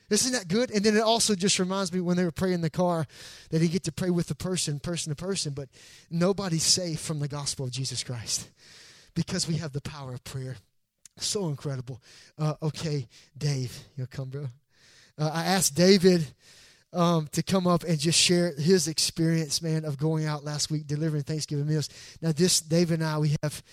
Isn't 0.10 0.34
that 0.34 0.50
good? 0.50 0.72
And 0.72 0.84
then 0.84 0.96
it 0.98 1.02
also 1.02 1.36
just 1.36 1.58
reminds 1.58 1.94
me 1.94 2.02
when 2.02 2.18
they 2.18 2.26
were 2.26 2.32
praying 2.32 2.56
in 2.56 2.62
the 2.62 2.70
car 2.70 3.06
that 3.50 3.62
you 3.62 3.70
get 3.70 3.84
to 3.84 3.94
pray 3.94 4.10
with 4.10 4.28
the 4.28 4.36
person, 4.36 4.80
person 4.80 5.14
to 5.14 5.16
person, 5.16 5.54
but 5.54 5.70
nobody's 6.10 6.64
safe 6.64 7.00
from 7.00 7.20
the 7.20 7.30
gospel 7.30 7.66
of 7.66 7.72
Jesus 7.72 8.04
Christ 8.04 8.50
because 9.14 9.48
we 9.48 9.56
have 9.56 9.72
the 9.72 9.82
power 9.82 10.14
of 10.14 10.24
prayer. 10.24 10.58
So 11.22 11.48
incredible. 11.48 12.02
Uh, 12.38 12.56
okay, 12.62 13.08
Dave, 13.38 13.78
you'll 13.96 14.08
come, 14.08 14.30
bro. 14.30 14.48
Uh, 15.18 15.32
I 15.34 15.46
asked 15.46 15.76
David 15.76 16.26
um, 16.94 17.28
to 17.32 17.44
come 17.44 17.68
up 17.68 17.84
and 17.84 18.00
just 18.00 18.20
share 18.20 18.54
his 18.58 18.88
experience, 18.88 19.62
man, 19.62 19.86
of 19.86 19.98
going 19.98 20.26
out 20.26 20.44
last 20.44 20.72
week 20.72 20.88
delivering 20.88 21.24
Thanksgiving 21.24 21.68
meals. 21.68 21.90
Now, 22.22 22.32
this 22.32 22.60
David 22.62 23.00
and 23.00 23.10
I, 23.10 23.18
we 23.20 23.36
have 23.44 23.64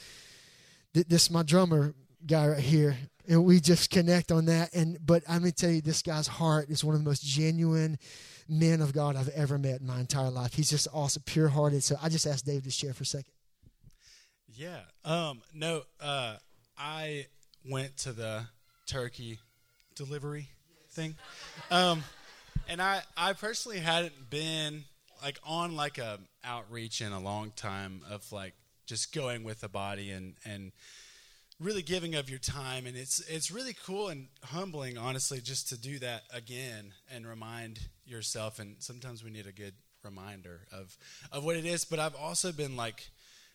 this 0.92 1.30
my 1.30 1.42
drummer 1.42 1.94
guy 2.26 2.48
right 2.48 2.58
here 2.58 2.96
and 3.28 3.44
we 3.44 3.61
just 3.61 3.90
connect 3.90 4.32
on 4.32 4.46
that. 4.46 4.74
And 4.74 4.98
but 5.04 5.22
I'm 5.28 5.40
gonna 5.40 5.52
tell 5.52 5.70
you, 5.70 5.80
this 5.80 6.02
guy's 6.02 6.26
heart 6.26 6.70
is 6.70 6.82
one 6.82 6.94
of 6.94 7.02
the 7.02 7.08
most 7.08 7.22
genuine 7.22 7.98
men 8.48 8.80
of 8.80 8.92
God 8.92 9.14
I've 9.16 9.28
ever 9.28 9.58
met 9.58 9.80
in 9.80 9.87
my 9.87 10.00
entire 10.00 10.30
life. 10.30 10.54
He's 10.54 10.70
just 10.70 10.88
awesome, 10.92 11.22
pure 11.26 11.48
hearted. 11.48 11.84
So 11.84 11.96
I 12.02 12.08
just 12.08 12.26
asked 12.26 12.46
Dave 12.46 12.64
to 12.64 12.70
share 12.70 12.94
for 12.94 13.02
a 13.02 13.06
second. 13.06 13.32
Yeah. 14.48 14.80
Um, 15.04 15.42
no, 15.52 15.82
uh, 16.00 16.37
I 16.76 17.26
went 17.68 17.96
to 17.98 18.12
the 18.12 18.46
turkey 18.87 19.38
delivery 19.94 20.48
thing. 20.90 21.14
Um, 21.70 22.02
and 22.68 22.81
I, 22.81 23.02
I 23.16 23.33
personally 23.33 23.78
hadn't 23.78 24.31
been 24.31 24.85
like 25.22 25.38
on 25.44 25.76
like 25.76 25.98
a 25.98 26.18
outreach 26.44 27.00
in 27.00 27.12
a 27.12 27.20
long 27.20 27.52
time 27.57 28.02
of 28.11 28.31
like 28.33 28.54
just 28.87 29.12
going 29.14 29.44
with 29.44 29.61
the 29.61 29.68
body 29.68 30.11
and, 30.11 30.35
and 30.44 30.72
really 31.61 31.83
giving 31.83 32.14
of 32.14 32.31
your 32.31 32.38
time. 32.38 32.87
And 32.87 32.96
it's 32.96 33.20
it's 33.28 33.50
really 33.50 33.74
cool 33.85 34.09
and 34.09 34.28
humbling 34.44 34.96
honestly 34.96 35.40
just 35.40 35.68
to 35.70 35.78
do 35.78 35.98
that 35.98 36.22
again 36.33 36.92
and 37.12 37.26
remind 37.26 37.81
yourself. 38.07 38.59
And 38.59 38.76
sometimes 38.78 39.24
we 39.24 39.31
need 39.31 39.46
a 39.46 39.52
good 39.52 39.74
reminder 40.04 40.61
of 40.72 40.96
of 41.33 41.44
what 41.44 41.57
it 41.57 41.66
is. 41.66 41.85
But 41.85 41.98
I've 41.98 42.16
also 42.16 42.52
been 42.52 42.76
like 42.76 43.11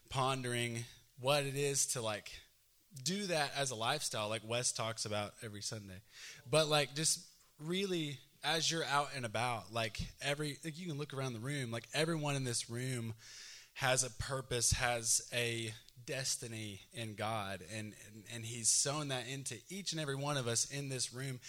pondering 0.09 0.85
what 1.19 1.43
it 1.43 1.55
is 1.55 1.85
to 1.87 2.01
like 2.01 2.31
do 3.03 3.25
that 3.27 3.51
as 3.57 3.71
a 3.71 3.75
lifestyle 3.75 4.29
like 4.29 4.41
Wes 4.47 4.71
talks 4.71 5.05
about 5.05 5.33
every 5.43 5.61
Sunday 5.61 6.01
but 6.49 6.67
like 6.67 6.95
just 6.95 7.19
really 7.59 8.17
as 8.43 8.69
you're 8.69 8.85
out 8.85 9.09
and 9.15 9.25
about 9.25 9.73
like 9.73 9.99
every 10.21 10.57
like 10.63 10.77
you 10.77 10.87
can 10.87 10.97
look 10.97 11.13
around 11.13 11.33
the 11.33 11.39
room 11.39 11.71
like 11.71 11.87
everyone 11.93 12.35
in 12.35 12.43
this 12.43 12.69
room 12.69 13.13
has 13.73 14.03
a 14.03 14.11
purpose 14.11 14.71
has 14.73 15.21
a 15.33 15.73
destiny 16.05 16.81
in 16.93 17.15
God, 17.15 17.63
and, 17.75 17.93
and, 18.07 18.23
and 18.33 18.45
He's 18.45 18.69
sown 18.69 19.09
that 19.09 19.27
into 19.27 19.55
each 19.69 19.91
and 19.91 20.01
every 20.01 20.15
one 20.15 20.37
of 20.37 20.47
us 20.47 20.65
in 20.65 20.89
this 20.89 21.13
room. 21.13 21.39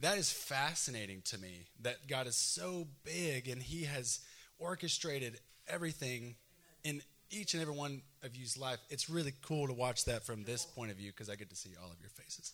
That 0.00 0.18
is 0.18 0.30
fascinating 0.30 1.22
to 1.26 1.38
me 1.38 1.66
that 1.80 2.06
God 2.08 2.26
is 2.26 2.36
so 2.36 2.86
big 3.04 3.48
and 3.48 3.62
He 3.62 3.84
has 3.84 4.20
orchestrated 4.58 5.38
everything 5.68 6.36
in 6.84 7.02
each 7.30 7.54
and 7.54 7.62
every 7.62 7.74
one 7.74 8.02
of 8.22 8.36
you's 8.36 8.56
life. 8.58 8.78
It's 8.88 9.08
really 9.10 9.32
cool 9.42 9.66
to 9.66 9.72
watch 9.72 10.04
that 10.06 10.24
from 10.24 10.44
this 10.44 10.64
point 10.64 10.90
of 10.90 10.96
view 10.96 11.10
because 11.10 11.28
I 11.28 11.36
get 11.36 11.50
to 11.50 11.56
see 11.56 11.70
all 11.82 11.90
of 11.90 12.00
your 12.00 12.10
faces. 12.10 12.52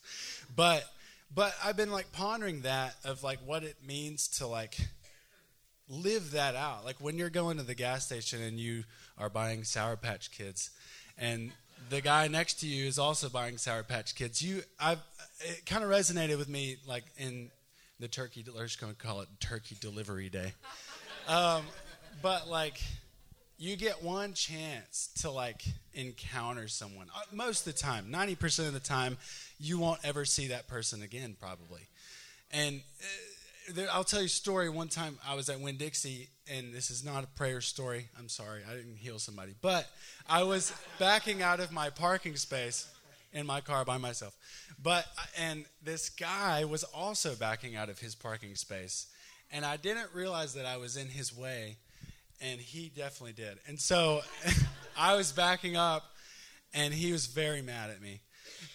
But 0.55 0.85
but 1.35 1.55
I've 1.65 1.77
been 1.77 1.91
like 1.91 2.13
pondering 2.13 2.63
that 2.63 2.95
of 3.05 3.23
like 3.23 3.39
what 3.45 3.63
it 3.63 3.77
means 3.87 4.29
to 4.39 4.47
like 4.47 4.77
live 5.89 6.33
that 6.33 6.55
out. 6.55 6.85
Like 6.85 6.97
when 7.01 7.19
you're 7.19 7.31
going 7.31 7.57
to 7.57 7.63
the 7.63 7.75
gas 7.75 8.07
station 8.07 8.43
and 8.43 8.59
you 8.59 8.85
are 9.19 9.31
buying 9.31 9.65
Sour 9.65 9.97
Patch 9.97 10.31
Kids, 10.31 10.71
and 11.19 11.53
the 11.91 12.01
guy 12.01 12.29
next 12.29 12.61
to 12.61 12.67
you 12.67 12.87
is 12.87 12.99
also 12.99 13.29
buying 13.29 13.59
Sour 13.59 13.83
Patch 13.83 14.15
Kids. 14.15 14.43
You, 14.43 14.63
I've, 14.81 15.01
it 15.41 15.67
kind 15.67 15.85
of 15.85 15.91
resonated 15.91 16.39
with 16.39 16.49
me, 16.49 16.77
like 16.87 17.05
in 17.19 17.51
the 17.99 18.09
turkey. 18.09 18.45
Let's 18.55 18.77
going 18.77 18.95
to 18.95 18.99
call 18.99 19.21
it 19.21 19.29
Turkey 19.41 19.77
Delivery 19.81 20.29
Day. 20.29 20.53
Um, 21.29 21.63
but 22.21 22.49
like, 22.49 22.81
you 23.63 23.77
get 23.77 24.03
one 24.03 24.35
chance 24.35 25.09
to 25.21 25.31
like 25.31 25.63
encounter 25.95 26.67
someone. 26.67 27.07
Uh, 27.15 27.21
most 27.33 27.65
of 27.65 27.73
the 27.73 27.79
time, 27.79 28.11
ninety 28.11 28.35
percent 28.35 28.67
of 28.67 28.75
the 28.75 28.81
time, 28.81 29.17
you 29.61 29.79
won't 29.79 30.01
ever 30.03 30.25
see 30.25 30.49
that 30.49 30.67
person 30.67 31.01
again, 31.01 31.37
probably. 31.39 31.83
And 32.51 32.81
uh, 33.79 33.83
I'll 33.93 34.03
tell 34.03 34.19
you 34.19 34.27
a 34.27 34.29
story. 34.29 34.69
One 34.69 34.89
time, 34.89 35.17
I 35.25 35.37
was 35.37 35.49
at 35.49 35.61
Winn 35.61 35.77
Dixie, 35.77 36.29
and 36.51 36.75
this 36.75 36.91
is 36.91 37.05
not 37.05 37.23
a 37.23 37.29
prayer 37.29 37.61
story. 37.61 38.09
I'm 38.19 38.29
sorry, 38.29 38.63
I 38.69 38.75
didn't 38.75 38.97
heal 38.97 39.21
somebody, 39.21 39.55
but 39.63 39.89
I 40.29 40.43
was 40.43 40.73
backing 40.99 41.41
out 41.41 41.61
of 41.61 41.71
my 41.71 41.89
parking 41.89 42.35
space 42.35 42.93
in 43.33 43.47
my 43.47 43.61
car 43.61 43.85
by 43.85 43.97
myself. 43.97 44.37
But 44.83 45.07
and 45.39 45.67
this 45.81 46.11
guy 46.11 46.65
was 46.65 46.83
also 46.83 47.37
backing 47.37 47.77
out 47.77 47.91
of 47.91 48.01
his 48.01 48.17
parking 48.17 48.57
space, 48.57 49.07
and 49.53 49.65
I 49.65 49.77
didn't 49.77 50.09
realize 50.13 50.55
that 50.55 50.67
I 50.67 50.79
was 50.79 50.97
in 50.97 51.07
his 51.07 51.33
way, 51.33 51.77
and 52.43 52.61
he 52.61 52.89
definitely 52.89 53.33
did. 53.33 53.59
And 53.67 53.81
so 53.81 54.23
I 54.97 55.17
was 55.17 55.33
backing 55.33 55.77
up, 55.77 56.05
and 56.75 56.93
he 56.93 57.13
was 57.13 57.27
very 57.27 57.63
mad 57.63 57.91
at 57.91 58.01
me. 58.01 58.21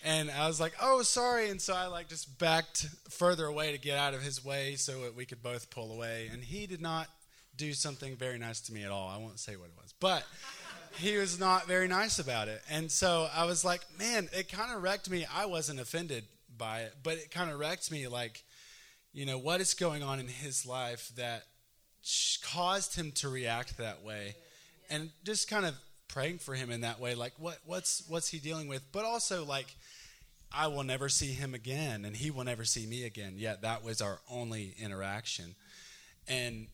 And 0.03 0.31
I 0.31 0.47
was 0.47 0.59
like, 0.59 0.73
"Oh, 0.81 1.01
sorry." 1.01 1.49
And 1.49 1.61
so 1.61 1.73
I 1.73 1.87
like 1.87 2.07
just 2.07 2.37
backed 2.39 2.87
further 3.09 3.45
away 3.45 3.71
to 3.71 3.77
get 3.77 3.97
out 3.97 4.13
of 4.13 4.21
his 4.21 4.43
way 4.43 4.75
so 4.75 5.01
that 5.01 5.15
we 5.15 5.25
could 5.25 5.41
both 5.41 5.69
pull 5.69 5.91
away. 5.91 6.29
And 6.31 6.43
he 6.43 6.67
did 6.67 6.81
not 6.81 7.07
do 7.55 7.73
something 7.73 8.15
very 8.15 8.37
nice 8.37 8.61
to 8.61 8.73
me 8.73 8.83
at 8.83 8.91
all. 8.91 9.09
I 9.09 9.17
won't 9.17 9.39
say 9.39 9.55
what 9.55 9.69
it 9.69 9.75
was, 9.81 9.93
but 9.99 10.23
he 10.97 11.17
was 11.17 11.39
not 11.39 11.67
very 11.67 11.87
nice 11.87 12.19
about 12.19 12.47
it. 12.47 12.61
And 12.69 12.91
so 12.91 13.27
I 13.33 13.45
was 13.45 13.65
like, 13.65 13.81
man, 13.97 14.29
it 14.33 14.51
kind 14.51 14.73
of 14.73 14.81
wrecked 14.81 15.09
me. 15.09 15.25
I 15.33 15.45
wasn't 15.45 15.79
offended 15.79 16.25
by 16.55 16.81
it, 16.81 16.93
but 17.03 17.13
it 17.17 17.31
kind 17.31 17.51
of 17.51 17.59
wrecked 17.59 17.91
me 17.91 18.07
like, 18.07 18.43
you 19.13 19.25
know, 19.25 19.37
what 19.37 19.61
is 19.61 19.73
going 19.73 20.03
on 20.03 20.19
in 20.19 20.27
his 20.27 20.65
life 20.65 21.11
that 21.15 21.43
caused 22.43 22.95
him 22.95 23.11
to 23.13 23.29
react 23.29 23.77
that 23.77 24.03
way? 24.03 24.35
And 24.89 25.09
just 25.23 25.49
kind 25.49 25.65
of 25.65 25.75
praying 26.07 26.39
for 26.39 26.53
him 26.53 26.71
in 26.71 26.81
that 26.81 26.99
way 26.99 27.13
like 27.15 27.33
what 27.37 27.57
what's 27.65 28.03
what's 28.07 28.29
he 28.29 28.39
dealing 28.39 28.67
with? 28.67 28.83
But 28.91 29.05
also 29.05 29.45
like 29.45 29.67
I 30.51 30.67
will 30.67 30.83
never 30.83 31.09
see 31.09 31.33
him 31.33 31.53
again 31.53 32.05
and 32.05 32.15
he 32.15 32.31
will 32.31 32.45
never 32.45 32.63
see 32.63 32.85
me 32.85 33.03
again. 33.03 33.33
Yet 33.37 33.61
that 33.61 33.83
was 33.83 34.01
our 34.01 34.19
only 34.29 34.73
interaction. 34.79 35.55
And 36.27 36.67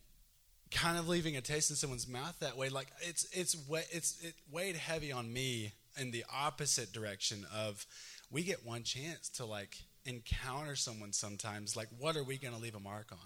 kind 0.72 0.98
of 0.98 1.08
leaving 1.08 1.38
a 1.38 1.42
taste 1.42 1.70
in 1.70 1.76
someone's 1.76 2.08
mouth 2.08 2.36
that 2.40 2.58
way 2.58 2.68
like 2.70 2.88
it's 3.02 3.28
it's 3.32 3.56
it's 3.92 4.24
it 4.24 4.34
weighed 4.52 4.76
heavy 4.76 5.12
on 5.12 5.32
me 5.32 5.72
in 6.00 6.10
the 6.10 6.26
opposite 6.34 6.92
direction 6.92 7.46
of 7.56 7.86
we 8.32 8.42
get 8.42 8.66
one 8.66 8.82
chance 8.82 9.30
to 9.30 9.46
like 9.46 9.78
encounter 10.06 10.76
someone 10.76 11.14
sometimes 11.14 11.78
like 11.78 11.88
what 12.00 12.18
are 12.18 12.24
we 12.24 12.38
going 12.38 12.54
to 12.54 12.60
leave 12.60 12.76
a 12.76 12.80
mark 12.80 13.12
on 13.12 13.20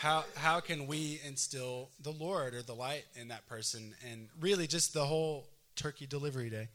how 0.00 0.24
how 0.34 0.60
can 0.60 0.86
we 0.86 1.20
instill 1.26 1.90
the 2.00 2.10
lord 2.10 2.54
or 2.54 2.62
the 2.62 2.74
light 2.74 3.04
in 3.20 3.28
that 3.28 3.46
person? 3.46 3.94
And 4.10 4.28
really 4.40 4.66
just 4.66 4.94
the 4.94 5.04
whole 5.04 5.46
turkey 5.76 6.06
delivery 6.06 6.48
day 6.48 6.68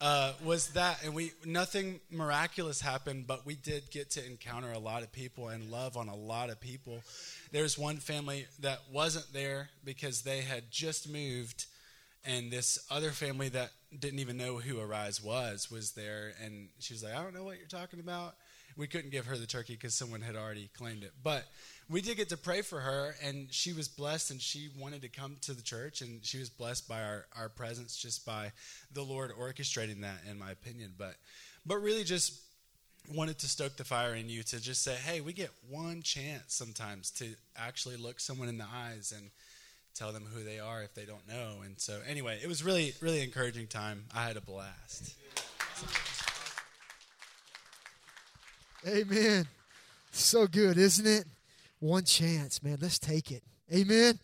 uh, 0.00 0.32
was 0.42 0.68
that 0.68 1.04
and 1.04 1.14
we 1.14 1.32
nothing 1.44 2.00
miraculous 2.10 2.80
happened 2.80 3.26
but 3.26 3.44
we 3.44 3.54
did 3.54 3.90
get 3.90 4.10
to 4.10 4.26
encounter 4.26 4.72
a 4.72 4.78
lot 4.78 5.02
of 5.02 5.12
people 5.12 5.48
and 5.48 5.70
love 5.70 5.98
on 5.98 6.08
a 6.08 6.16
lot 6.16 6.48
of 6.48 6.58
people. 6.58 7.02
There's 7.52 7.76
one 7.76 7.98
family 7.98 8.46
that 8.60 8.80
wasn't 8.90 9.30
there 9.34 9.68
because 9.84 10.22
they 10.22 10.40
had 10.40 10.70
just 10.70 11.06
moved 11.06 11.66
and 12.24 12.50
this 12.50 12.78
other 12.90 13.10
family 13.10 13.50
that 13.50 13.72
didn't 13.98 14.20
even 14.20 14.38
know 14.38 14.56
who 14.56 14.80
arise 14.80 15.22
was 15.22 15.70
was 15.70 15.92
there. 15.92 16.32
And 16.42 16.68
she 16.78 16.94
was 16.94 17.02
like 17.02 17.14
i 17.14 17.22
don't 17.22 17.34
know 17.34 17.44
what 17.44 17.58
you're 17.58 17.66
talking 17.66 18.00
about. 18.00 18.36
We 18.76 18.86
couldn't 18.86 19.10
give 19.10 19.26
her 19.26 19.36
the 19.36 19.46
turkey 19.46 19.74
because 19.74 19.94
someone 19.94 20.22
had 20.22 20.36
already 20.36 20.70
claimed 20.74 21.02
it. 21.02 21.12
But 21.22 21.44
we 21.90 22.00
did 22.00 22.16
get 22.16 22.28
to 22.28 22.36
pray 22.36 22.62
for 22.62 22.78
her 22.78 23.16
and 23.22 23.48
she 23.50 23.72
was 23.72 23.88
blessed 23.88 24.30
and 24.30 24.40
she 24.40 24.68
wanted 24.78 25.02
to 25.02 25.08
come 25.08 25.36
to 25.42 25.52
the 25.52 25.62
church 25.62 26.02
and 26.02 26.24
she 26.24 26.38
was 26.38 26.48
blessed 26.48 26.88
by 26.88 27.02
our, 27.02 27.26
our 27.36 27.48
presence 27.48 27.96
just 27.96 28.24
by 28.24 28.52
the 28.92 29.02
lord 29.02 29.32
orchestrating 29.32 30.02
that 30.02 30.20
in 30.30 30.38
my 30.38 30.52
opinion. 30.52 30.92
But 30.96 31.16
but 31.66 31.78
really 31.78 32.04
just 32.04 32.40
wanted 33.12 33.38
to 33.40 33.48
stoke 33.48 33.76
the 33.76 33.84
fire 33.84 34.14
in 34.14 34.28
you 34.28 34.44
to 34.44 34.60
just 34.60 34.84
say 34.84 34.94
hey 34.94 35.20
we 35.20 35.32
get 35.32 35.50
one 35.68 36.00
chance 36.02 36.54
sometimes 36.54 37.10
to 37.10 37.26
actually 37.56 37.96
look 37.96 38.20
someone 38.20 38.48
in 38.48 38.58
the 38.58 38.66
eyes 38.72 39.12
and 39.16 39.30
tell 39.94 40.12
them 40.12 40.24
who 40.32 40.44
they 40.44 40.60
are 40.60 40.82
if 40.84 40.94
they 40.94 41.04
don't 41.04 41.26
know. 41.26 41.62
And 41.64 41.78
so 41.80 41.98
anyway 42.08 42.38
it 42.40 42.46
was 42.46 42.62
really 42.62 42.94
really 43.00 43.22
encouraging 43.22 43.66
time. 43.66 44.04
I 44.14 44.22
had 44.22 44.36
a 44.36 44.40
blast. 44.40 45.16
Amen. 48.86 49.48
So 50.12 50.46
good 50.46 50.78
isn't 50.78 51.06
it 51.06 51.24
one 51.80 52.04
chance, 52.04 52.62
man. 52.62 52.78
Let's 52.80 52.98
take 52.98 53.30
it. 53.32 53.42
Amen. 53.74 54.18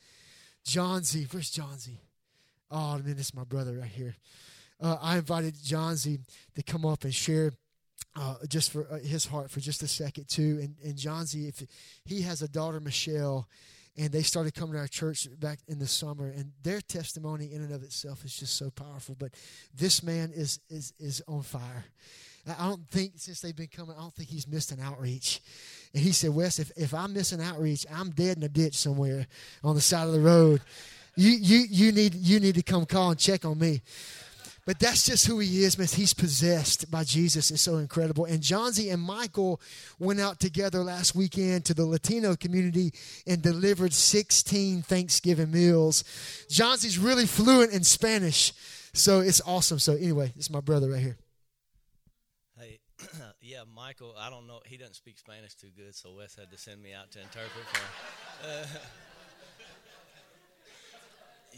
John 0.64 1.02
Z. 1.02 1.26
Where's 1.30 1.50
John 1.50 1.78
Z? 1.78 1.98
Oh, 2.70 2.98
man, 2.98 3.16
this 3.16 3.26
is 3.26 3.34
my 3.34 3.44
brother 3.44 3.78
right 3.78 3.90
here. 3.90 4.16
Uh, 4.80 4.96
I 5.00 5.16
invited 5.16 5.54
John 5.62 5.96
Z 5.96 6.18
to 6.54 6.62
come 6.62 6.84
up 6.84 7.04
and 7.04 7.14
share 7.14 7.52
uh, 8.14 8.34
just 8.48 8.72
for 8.72 8.86
uh, 8.90 8.98
his 8.98 9.26
heart 9.26 9.50
for 9.50 9.60
just 9.60 9.82
a 9.82 9.88
second 9.88 10.28
too. 10.28 10.58
And, 10.60 10.74
and 10.84 10.96
John 10.96 11.26
Z, 11.26 11.48
if 11.48 11.62
he 12.04 12.22
has 12.22 12.42
a 12.42 12.48
daughter 12.48 12.80
Michelle, 12.80 13.48
and 13.98 14.12
they 14.12 14.22
started 14.22 14.54
coming 14.54 14.74
to 14.74 14.80
our 14.80 14.86
church 14.86 15.26
back 15.40 15.60
in 15.68 15.78
the 15.78 15.86
summer, 15.86 16.26
and 16.28 16.52
their 16.62 16.82
testimony 16.82 17.52
in 17.52 17.62
and 17.62 17.72
of 17.72 17.82
itself 17.82 18.24
is 18.26 18.36
just 18.36 18.54
so 18.56 18.70
powerful. 18.70 19.16
But 19.18 19.32
this 19.74 20.02
man 20.02 20.32
is 20.34 20.60
is 20.68 20.92
is 20.98 21.22
on 21.26 21.42
fire. 21.42 21.84
I 22.46 22.68
don't 22.68 22.88
think 22.90 23.14
since 23.16 23.40
they've 23.40 23.56
been 23.56 23.66
coming, 23.66 23.96
I 23.96 24.00
don't 24.00 24.14
think 24.14 24.28
he's 24.28 24.46
missed 24.46 24.72
an 24.72 24.80
outreach. 24.80 25.40
And 25.92 26.02
he 26.02 26.12
said, 26.12 26.30
Wes, 26.30 26.58
if, 26.58 26.70
if 26.76 26.94
I 26.94 27.06
miss 27.06 27.32
an 27.32 27.40
outreach, 27.40 27.86
I'm 27.92 28.10
dead 28.10 28.36
in 28.36 28.42
a 28.42 28.48
ditch 28.48 28.76
somewhere 28.76 29.26
on 29.64 29.74
the 29.74 29.80
side 29.80 30.06
of 30.06 30.12
the 30.12 30.20
road. 30.20 30.60
You, 31.16 31.30
you, 31.30 31.64
you, 31.68 31.92
need, 31.92 32.14
you 32.14 32.38
need 32.38 32.54
to 32.56 32.62
come 32.62 32.86
call 32.86 33.10
and 33.10 33.18
check 33.18 33.44
on 33.44 33.58
me. 33.58 33.80
But 34.66 34.80
that's 34.80 35.06
just 35.06 35.26
who 35.26 35.38
he 35.38 35.62
is, 35.62 35.78
man. 35.78 35.86
He's 35.86 36.12
possessed 36.12 36.90
by 36.90 37.04
Jesus. 37.04 37.52
It's 37.52 37.62
so 37.62 37.76
incredible. 37.76 38.24
And 38.24 38.42
John 38.42 38.72
Z 38.72 38.90
and 38.90 39.00
Michael 39.00 39.60
went 40.00 40.20
out 40.20 40.40
together 40.40 40.80
last 40.82 41.14
weekend 41.14 41.64
to 41.66 41.74
the 41.74 41.86
Latino 41.86 42.34
community 42.34 42.92
and 43.28 43.40
delivered 43.40 43.92
16 43.92 44.82
Thanksgiving 44.82 45.52
meals. 45.52 46.02
John 46.50 46.76
Z's 46.78 46.98
really 46.98 47.26
fluent 47.26 47.72
in 47.72 47.84
Spanish. 47.84 48.52
So 48.92 49.20
it's 49.20 49.40
awesome. 49.46 49.78
So 49.78 49.94
anyway, 49.94 50.32
it's 50.36 50.50
my 50.50 50.60
brother 50.60 50.90
right 50.90 51.00
here. 51.00 51.16
yeah, 53.40 53.62
Michael, 53.74 54.14
I 54.18 54.30
don't 54.30 54.46
know. 54.46 54.60
He 54.66 54.76
doesn't 54.76 54.94
speak 54.94 55.18
Spanish 55.18 55.54
too 55.54 55.68
good, 55.76 55.94
so 55.94 56.12
Wes 56.12 56.34
had 56.34 56.50
to 56.50 56.58
send 56.58 56.82
me 56.82 56.92
out 56.92 57.10
to 57.12 57.20
interpret 57.20 57.50
for 57.50 57.78
him. 57.78 58.62
Uh, 58.62 58.66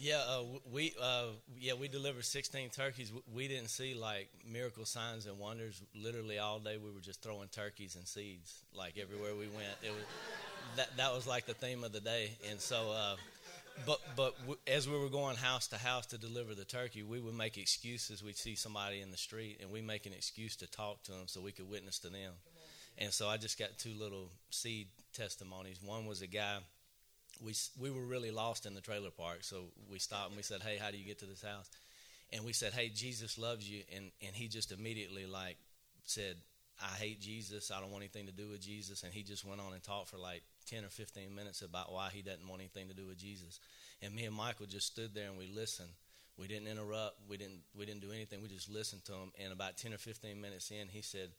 yeah, 0.00 0.22
uh, 0.28 0.42
we 0.70 0.94
uh, 1.00 1.26
yeah 1.58 1.74
we 1.74 1.88
delivered 1.88 2.24
16 2.24 2.70
turkeys. 2.70 3.12
We 3.32 3.48
didn't 3.48 3.70
see 3.70 3.94
like 3.94 4.28
miracle 4.50 4.84
signs 4.84 5.26
and 5.26 5.38
wonders. 5.38 5.82
Literally 5.94 6.38
all 6.38 6.58
day, 6.58 6.76
we 6.76 6.90
were 6.90 7.00
just 7.00 7.22
throwing 7.22 7.48
turkeys 7.48 7.96
and 7.96 8.06
seeds 8.06 8.64
like 8.74 8.98
everywhere 8.98 9.34
we 9.34 9.48
went. 9.48 9.76
It 9.82 9.90
was 9.90 10.04
that 10.76 10.96
that 10.96 11.12
was 11.12 11.26
like 11.26 11.46
the 11.46 11.54
theme 11.54 11.84
of 11.84 11.92
the 11.92 12.00
day, 12.00 12.30
and 12.50 12.61
so 12.61 12.92
uh, 12.92 13.16
but 13.86 14.00
but 14.16 14.38
w- 14.40 14.58
as 14.66 14.88
we 14.88 14.98
were 14.98 15.08
going 15.08 15.36
house 15.36 15.68
to 15.68 15.76
house 15.78 16.06
to 16.06 16.18
deliver 16.18 16.54
the 16.54 16.64
turkey, 16.64 17.02
we 17.02 17.20
would 17.20 17.34
make 17.34 17.58
excuses. 17.58 18.22
We'd 18.22 18.36
see 18.36 18.54
somebody 18.54 19.00
in 19.00 19.10
the 19.10 19.16
street, 19.16 19.58
and 19.60 19.70
we 19.70 19.80
make 19.80 20.06
an 20.06 20.12
excuse 20.12 20.56
to 20.56 20.66
talk 20.66 21.02
to 21.04 21.12
them 21.12 21.26
so 21.26 21.40
we 21.40 21.52
could 21.52 21.68
witness 21.68 21.98
to 22.00 22.08
them. 22.08 22.32
And 22.98 23.12
so 23.12 23.28
I 23.28 23.36
just 23.36 23.58
got 23.58 23.78
two 23.78 23.94
little 23.94 24.30
seed 24.50 24.88
testimonies. 25.12 25.80
One 25.82 26.06
was 26.06 26.22
a 26.22 26.26
guy. 26.26 26.58
We 27.40 27.54
we 27.78 27.90
were 27.90 28.04
really 28.04 28.30
lost 28.30 28.66
in 28.66 28.74
the 28.74 28.80
trailer 28.80 29.10
park, 29.10 29.38
so 29.44 29.64
we 29.90 29.98
stopped 29.98 30.28
and 30.28 30.36
we 30.36 30.42
said, 30.42 30.62
"Hey, 30.62 30.76
how 30.76 30.90
do 30.90 30.98
you 30.98 31.04
get 31.04 31.18
to 31.20 31.26
this 31.26 31.42
house?" 31.42 31.70
And 32.32 32.44
we 32.44 32.52
said, 32.52 32.72
"Hey, 32.72 32.88
Jesus 32.88 33.38
loves 33.38 33.68
you," 33.68 33.82
and 33.94 34.10
and 34.26 34.34
he 34.34 34.48
just 34.48 34.72
immediately 34.72 35.26
like 35.26 35.56
said, 36.04 36.36
"I 36.82 36.96
hate 36.96 37.20
Jesus. 37.20 37.70
I 37.70 37.80
don't 37.80 37.92
want 37.92 38.02
anything 38.02 38.26
to 38.26 38.32
do 38.32 38.48
with 38.48 38.60
Jesus." 38.60 39.04
And 39.04 39.12
he 39.12 39.22
just 39.22 39.44
went 39.44 39.60
on 39.60 39.72
and 39.72 39.82
talked 39.82 40.08
for 40.08 40.18
like 40.18 40.42
10 40.68 40.85
or 40.85 40.88
15 40.88 41.35
minutes 41.35 41.62
about 41.62 41.92
why 41.92 42.11
he 42.12 42.22
doesn't 42.22 42.46
want 42.48 42.61
anything 42.61 42.88
to 42.88 42.94
do 42.94 43.07
with 43.07 43.18
Jesus. 43.18 43.61
And 44.02 44.14
me 44.14 44.24
and 44.24 44.35
Michael 44.35 44.66
just 44.66 44.87
stood 44.87 45.14
there 45.14 45.28
and 45.28 45.38
we 45.38 45.48
listened. 45.48 45.88
We 46.38 46.46
didn't 46.46 46.68
interrupt. 46.68 47.16
We 47.28 47.37
didn't 47.37 47.61
we 47.76 47.85
didn't 47.85 48.02
do 48.02 48.12
anything. 48.12 48.42
We 48.42 48.48
just 48.48 48.70
listened 48.70 49.04
to 49.07 49.12
him. 49.12 49.33
And 49.42 49.52
about 49.52 49.76
10 49.76 49.92
or 49.92 49.98
15 49.98 50.40
minutes 50.40 50.70
in, 50.70 50.88
he 50.88 51.02
said, 51.02 51.31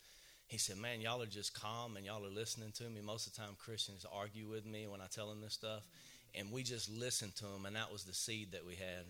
he 0.48 0.58
said, 0.58 0.78
"Man, 0.78 1.00
y'all 1.00 1.22
are 1.22 1.28
just 1.28 1.54
calm 1.54 1.96
and 1.96 2.06
y'all 2.06 2.26
are 2.26 2.30
listening 2.30 2.72
to 2.74 2.84
me. 2.90 3.02
Most 3.02 3.28
of 3.28 3.34
the 3.34 3.42
time, 3.42 3.56
Christians 3.58 4.06
argue 4.12 4.48
with 4.48 4.66
me 4.66 4.88
when 4.88 5.00
I 5.00 5.06
tell 5.06 5.30
them 5.30 5.42
this 5.42 5.54
stuff, 5.54 5.88
and 6.36 6.52
we 6.52 6.64
just 6.64 6.90
listened 6.90 7.36
to 7.38 7.46
him, 7.46 7.66
and 7.66 7.76
that 7.76 7.92
was 7.92 8.04
the 8.04 8.14
seed 8.14 8.52
that 8.52 8.66
we 8.66 8.76
had. 8.76 9.06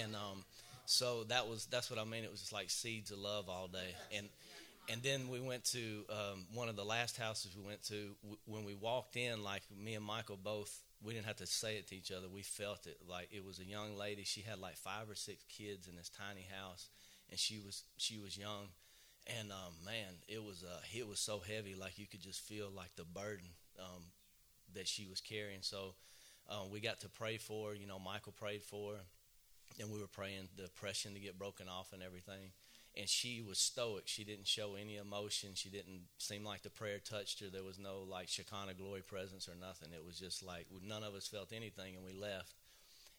And 0.00 0.14
um, 0.14 0.44
so 0.86 1.24
that 1.24 1.48
was 1.48 1.66
that's 1.66 1.90
what 1.90 1.98
I 1.98 2.04
mean. 2.04 2.24
It 2.24 2.30
was 2.30 2.40
just 2.40 2.52
like 2.52 2.70
seeds 2.70 3.10
of 3.10 3.18
love 3.18 3.48
all 3.48 3.68
day, 3.68 3.94
and 4.14 4.28
and 4.88 5.02
then 5.02 5.28
we 5.28 5.40
went 5.40 5.64
to 5.64 6.04
um, 6.10 6.46
one 6.52 6.68
of 6.68 6.76
the 6.76 6.84
last 6.84 7.16
houses 7.16 7.56
we 7.56 7.66
went 7.66 7.82
to. 7.84 8.14
W- 8.22 8.38
when 8.46 8.64
we 8.64 8.74
walked 8.74 9.16
in, 9.16 9.42
like 9.42 9.62
me 9.76 9.94
and 9.94 10.04
Michael 10.04 10.38
both, 10.42 10.82
we 11.02 11.14
didn't 11.14 11.26
have 11.26 11.36
to 11.36 11.46
say 11.46 11.76
it 11.76 11.88
to 11.88 11.96
each 11.96 12.12
other. 12.12 12.28
We 12.28 12.42
felt 12.42 12.86
it. 12.86 12.98
Like 13.08 13.28
it 13.32 13.44
was 13.44 13.58
a 13.58 13.64
young 13.64 13.96
lady. 13.96 14.24
She 14.24 14.42
had 14.42 14.58
like 14.58 14.76
five 14.76 15.08
or 15.08 15.14
six 15.14 15.42
kids 15.48 15.86
in 15.88 15.96
this 15.96 16.10
tiny 16.10 16.46
house, 16.60 16.88
and 17.30 17.38
she 17.38 17.58
was 17.58 17.84
she 17.96 18.18
was 18.18 18.36
young, 18.36 18.68
and 19.38 19.50
um, 19.52 19.72
man, 19.84 20.14
it 20.28 20.42
was 20.42 20.62
uh, 20.64 20.80
it 20.94 21.08
was 21.08 21.18
so 21.18 21.40
heavy. 21.40 21.74
Like 21.74 21.98
you 21.98 22.06
could 22.06 22.22
just 22.22 22.40
feel 22.40 22.68
like 22.74 22.94
the 22.96 23.04
burden 23.04 23.48
um, 23.78 24.02
that 24.74 24.86
she 24.86 25.06
was 25.06 25.20
carrying. 25.20 25.62
So 25.62 25.94
uh, 26.48 26.64
we 26.70 26.80
got 26.80 27.00
to 27.00 27.08
pray 27.08 27.38
for 27.38 27.70
her. 27.70 27.74
You 27.74 27.86
know, 27.86 27.98
Michael 27.98 28.32
prayed 28.32 28.62
for 28.62 28.94
her, 28.94 29.00
and 29.80 29.90
we 29.90 30.00
were 30.00 30.06
praying 30.08 30.48
the 30.56 30.64
oppression 30.66 31.14
to 31.14 31.20
get 31.20 31.38
broken 31.38 31.68
off 31.68 31.92
and 31.92 32.02
everything 32.02 32.52
and 32.96 33.08
she 33.08 33.42
was 33.42 33.58
stoic. 33.58 34.04
She 34.06 34.24
didn't 34.24 34.46
show 34.46 34.76
any 34.80 34.96
emotion. 34.96 35.50
She 35.54 35.68
didn't 35.68 36.02
seem 36.18 36.44
like 36.44 36.62
the 36.62 36.70
prayer 36.70 36.98
touched 36.98 37.40
her. 37.40 37.46
There 37.50 37.64
was 37.64 37.78
no 37.78 38.04
like 38.08 38.28
Shekinah 38.28 38.74
glory 38.74 39.02
presence 39.02 39.48
or 39.48 39.54
nothing. 39.60 39.90
It 39.92 40.04
was 40.04 40.18
just 40.18 40.44
like 40.44 40.66
none 40.86 41.02
of 41.02 41.14
us 41.14 41.26
felt 41.26 41.52
anything, 41.52 41.96
and 41.96 42.04
we 42.04 42.12
left. 42.12 42.54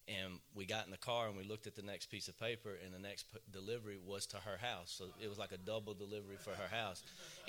And 0.08 0.34
we 0.54 0.68
got 0.68 0.86
in 0.86 0.92
the 0.92 0.98
car 0.98 1.28
and 1.28 1.36
we 1.36 1.44
looked 1.44 1.66
at 1.66 1.76
the 1.76 1.82
next 1.82 2.12
piece 2.12 2.28
of 2.28 2.40
paper, 2.40 2.70
and 2.86 2.94
the 2.94 3.00
next 3.00 3.26
p- 3.34 3.40
delivery 3.52 3.98
was 4.06 4.28
to 4.28 4.38
her 4.38 4.58
house. 4.62 4.94
So 4.96 5.06
it 5.20 5.28
was 5.28 5.40
like 5.40 5.52
a 5.52 5.58
double 5.58 5.96
delivery 5.96 6.38
for 6.40 6.52
her 6.52 6.76
house. 6.76 7.02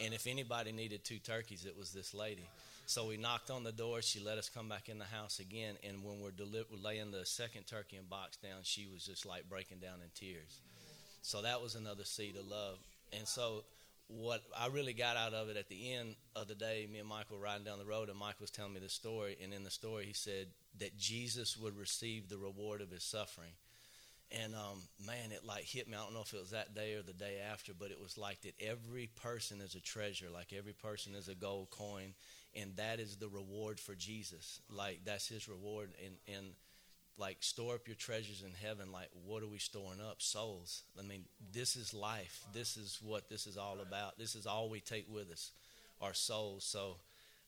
And 0.03 0.15
if 0.15 0.27
anybody 0.27 0.73
needed 0.73 1.05
two 1.05 1.19
turkeys, 1.19 1.67
it 1.67 1.77
was 1.77 1.93
this 1.93 2.15
lady. 2.15 2.49
So 2.87 3.09
we 3.09 3.19
knocked 3.19 3.51
on 3.51 3.63
the 3.63 3.73
door. 3.73 4.01
She 4.01 4.21
let 4.21 4.39
us 4.39 4.49
come 4.49 4.71
back 4.71 4.89
in 4.89 4.99
the 4.99 5.05
house 5.05 5.39
again. 5.39 5.75
And 5.85 6.03
when 6.03 6.21
we're 6.21 6.31
deli- 6.31 6.65
laying 6.83 7.11
the 7.11 7.27
second 7.27 7.65
turkey 7.67 7.97
and 7.97 8.09
box 8.09 8.39
down, 8.39 8.61
she 8.63 8.87
was 8.87 9.05
just 9.05 9.27
like 9.27 9.51
breaking 9.51 9.81
down 9.81 10.01
in 10.03 10.09
tears. 10.15 10.61
So 11.27 11.43
that 11.43 11.61
was 11.61 11.75
another 11.75 12.05
seed 12.05 12.37
of 12.37 12.47
love. 12.47 12.79
And 13.13 13.27
so 13.27 13.65
what 14.07 14.43
I 14.57 14.69
really 14.69 14.93
got 14.93 15.17
out 15.17 15.35
of 15.35 15.49
it 15.49 15.57
at 15.57 15.69
the 15.69 15.93
end 15.95 16.15
of 16.37 16.47
the 16.47 16.55
day, 16.55 16.87
me 16.89 17.01
and 17.01 17.09
Michael 17.09 17.39
were 17.39 17.43
riding 17.43 17.65
down 17.65 17.81
the 17.81 17.85
road, 17.85 18.09
and 18.09 18.17
Mike 18.17 18.41
was 18.41 18.53
telling 18.53 18.75
me 18.75 18.79
the 18.79 18.89
story. 18.89 19.37
And 19.43 19.53
in 19.53 19.65
the 19.65 19.71
story, 19.73 20.07
he 20.07 20.13
said 20.13 20.47
that 20.79 20.97
Jesus 20.97 21.57
would 21.57 21.77
receive 21.77 22.29
the 22.29 22.39
reward 22.39 22.81
of 22.81 22.93
his 22.93 23.03
suffering. 23.03 23.51
And 24.31 24.55
um, 24.55 24.83
man, 25.05 25.33
it 25.33 25.45
like 25.45 25.65
hit 25.65 25.89
me. 25.89 25.97
I 25.97 26.05
don't 26.05 26.15
know 26.15 26.21
if 26.21 26.33
it 26.33 26.39
was 26.39 26.51
that 26.51 26.77
day 26.77 26.95
or 26.95 27.03
the 27.03 27.13
day 27.13 27.39
after, 27.53 27.73
but 27.75 27.91
it 27.91 28.01
was 28.01 28.17
like 28.17 28.43
that 28.43 28.55
every 28.61 29.11
person 29.21 29.61
is 29.61 29.75
a 29.75 29.81
treasure, 29.81 30.27
like 30.33 30.53
every 30.57 30.75
person 30.75 31.17
is 31.17 31.27
a 31.27 31.35
gold 31.35 31.71
coin, 31.71 32.15
and 32.55 32.77
that 32.77 33.01
is 33.01 33.17
the 33.17 33.29
reward 33.29 33.81
for 33.81 33.97
Jesus. 33.97 34.61
Like 34.71 35.01
that's 35.05 35.27
his 35.27 35.49
reward. 35.49 35.91
And 36.05 36.15
and 36.37 36.47
like 37.19 37.39
store 37.41 37.75
up 37.75 37.87
your 37.87 37.97
treasures 37.97 38.43
in 38.45 38.53
heaven 38.67 38.93
like 38.93 39.09
what 39.25 39.43
are 39.43 39.49
we 39.49 39.59
storing 39.59 40.01
up? 40.01 40.21
Souls. 40.21 40.83
I 40.99 41.03
mean 41.03 41.25
this 41.53 41.77
is 41.77 41.95
life. 41.95 42.45
This 42.53 42.77
is 42.77 42.99
what 43.03 43.29
this 43.29 43.47
is 43.47 43.57
all 43.57 43.79
about. 43.81 44.19
This 44.19 44.35
is 44.35 44.47
all 44.47 44.69
we 44.69 44.81
take 44.81 45.07
with 45.13 45.31
us 45.31 45.53
our 46.01 46.15
souls. 46.15 46.65
So 46.65 46.97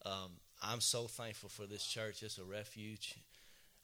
um, 0.06 0.30
i'm 0.62 0.80
so 0.80 1.06
thankful 1.06 1.48
for 1.48 1.66
this 1.66 1.84
church. 1.84 2.22
It's 2.22 2.38
a 2.38 2.44
refuge. 2.44 3.16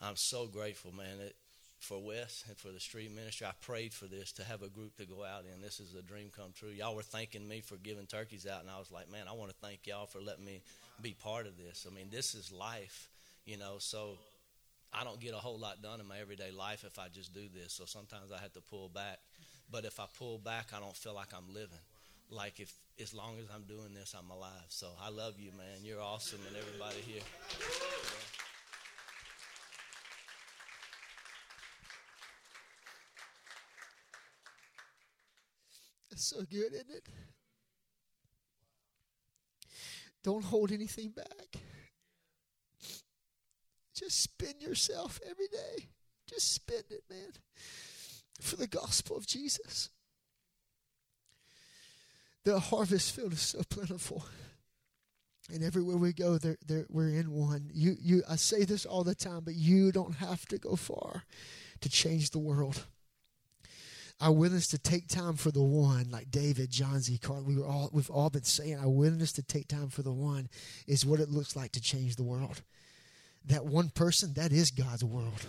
I'm 0.01 0.17
so 0.17 0.47
grateful 0.47 0.93
man. 0.95 1.21
It, 1.21 1.37
for 1.81 2.03
wes 2.03 2.45
and 2.49 2.57
for 2.57 2.69
the 2.69 2.81
street 2.81 3.15
ministry 3.15 3.47
i 3.47 3.53
prayed 3.61 3.93
for 3.93 4.07
this 4.07 4.33
to 4.33 4.43
have 4.43 4.63
a 4.63 4.69
group 4.69 4.97
to 4.97 5.05
go 5.05 5.23
out 5.23 5.43
in. 5.55 5.61
This 5.61 5.81
is 5.81 5.95
a 5.95 6.01
dream 6.03 6.31
come 6.35 6.53
true. 6.55 6.71
Y'all 6.71 6.97
were 6.97 7.03
thanking 7.03 7.47
me 7.47 7.61
for 7.61 7.77
giving 7.77 8.07
turkeys 8.07 8.47
out 8.47 8.63
and 8.63 8.71
i 8.71 8.79
was 8.79 8.91
like 8.91 9.13
man 9.13 9.27
i 9.29 9.33
want 9.33 9.51
to 9.51 9.57
thank 9.61 9.87
y'all 9.87 10.07
for 10.07 10.21
letting 10.21 10.47
me 10.47 10.63
be 11.03 11.15
part 11.23 11.47
of 11.47 11.59
this. 11.59 11.87
I 11.87 11.95
mean 11.95 12.07
this 12.11 12.35
is 12.35 12.51
life 12.51 13.11
you 13.45 13.57
know? 13.59 13.77
So 13.79 14.19
I 14.95 15.03
don't 15.03 15.21
get 15.21 15.35
a 15.35 15.39
whole 15.39 15.59
lot 15.59 15.83
done 15.83 16.01
in 16.01 16.07
my 16.07 16.19
everyday 16.19 16.51
life 16.53 16.85
if 16.85 16.99
I 16.99 17.09
just 17.09 17.35
do 17.35 17.49
this. 17.53 17.73
So 17.73 17.85
sometimes 17.85 18.31
I 18.31 18.41
have 18.41 18.53
to 18.53 18.61
pull 18.61 18.89
back. 18.89 19.19
But 19.71 19.85
if 19.85 19.99
I 19.99 20.07
pull 20.17 20.39
back, 20.39 20.69
I 20.75 20.79
don't 20.79 20.97
feel 20.97 21.15
like 21.15 21.35
I'm 21.37 21.53
living. 21.53 21.79
Like 22.31 22.61
if 22.61 22.73
as 23.01 23.13
long 23.13 23.39
as 23.39 23.47
I'm 23.53 23.65
doing 23.65 23.93
this, 23.93 24.15
I'm 24.17 24.31
alive. 24.31 24.69
So 24.69 24.89
I 25.03 25.11
love 25.11 25.39
you, 25.39 25.51
man. 25.57 25.83
You're 25.83 26.01
awesome, 26.01 26.41
and 26.47 26.57
everybody 26.57 27.01
here. 27.01 27.23
It's 36.13 36.27
so 36.27 36.43
good, 36.43 36.73
isn't 36.73 36.91
it? 36.91 37.09
Don't 40.23 40.45
hold 40.45 40.71
anything 40.71 41.11
back. 41.11 41.61
Just 43.95 44.23
spend 44.23 44.54
yourself 44.65 45.21
every 45.29 45.49
day. 45.49 45.89
Just 46.27 46.53
spend 46.55 46.85
it, 46.91 47.03
man, 47.11 47.33
for 48.41 48.57
the 48.57 48.67
gospel 48.67 49.17
of 49.17 49.27
Jesus. 49.27 49.91
The 52.45 52.59
harvest 52.59 53.15
field 53.15 53.33
is 53.33 53.41
so 53.41 53.63
plentiful. 53.69 54.25
And 55.53 55.63
everywhere 55.63 55.97
we 55.97 56.13
go, 56.13 56.39
there, 56.39 56.57
there, 56.67 56.87
we're 56.89 57.09
in 57.09 57.31
one. 57.31 57.71
You, 57.73 57.97
you, 58.01 58.23
I 58.29 58.37
say 58.37 58.65
this 58.65 58.87
all 58.87 59.05
the 59.05 59.15
time, 59.15 59.43
but 59.45 59.55
you 59.55 59.93
don't 59.93 60.17
have 60.17 60.47
to 60.47 60.59
go 60.59 60.75
far 60.75 61.25
to 61.81 61.89
change 61.91 62.31
the 62.31 62.39
world. 62.39 62.87
Our 64.21 64.33
willingness 64.33 64.69
to 64.69 64.79
take 64.79 65.09
time 65.09 65.37
for 65.37 65.51
the 65.51 65.63
one, 65.63 66.11
like 66.11 66.31
David, 66.31 66.71
John 66.71 67.01
Z. 67.01 67.19
Carl, 67.19 67.43
we 67.43 67.57
were 67.57 67.67
all, 67.67 67.91
we've 67.93 68.11
all 68.11 68.31
been 68.31 68.45
saying, 68.45 68.79
our 68.79 68.89
willingness 68.89 69.33
to 69.33 69.43
take 69.43 69.69
time 69.69 69.89
for 69.89 70.03
the 70.03 70.13
one 70.13 70.49
is 70.87 71.05
what 71.05 71.21
it 71.21 71.31
looks 71.31 71.57
like 71.57 71.73
to 71.73 71.81
change 71.81 72.17
the 72.17 72.23
world 72.23 72.63
that 73.47 73.65
one 73.65 73.91
person, 73.91 74.33
that 74.35 74.53
is 74.53 74.71
God's 74.71 75.05
world. 75.05 75.47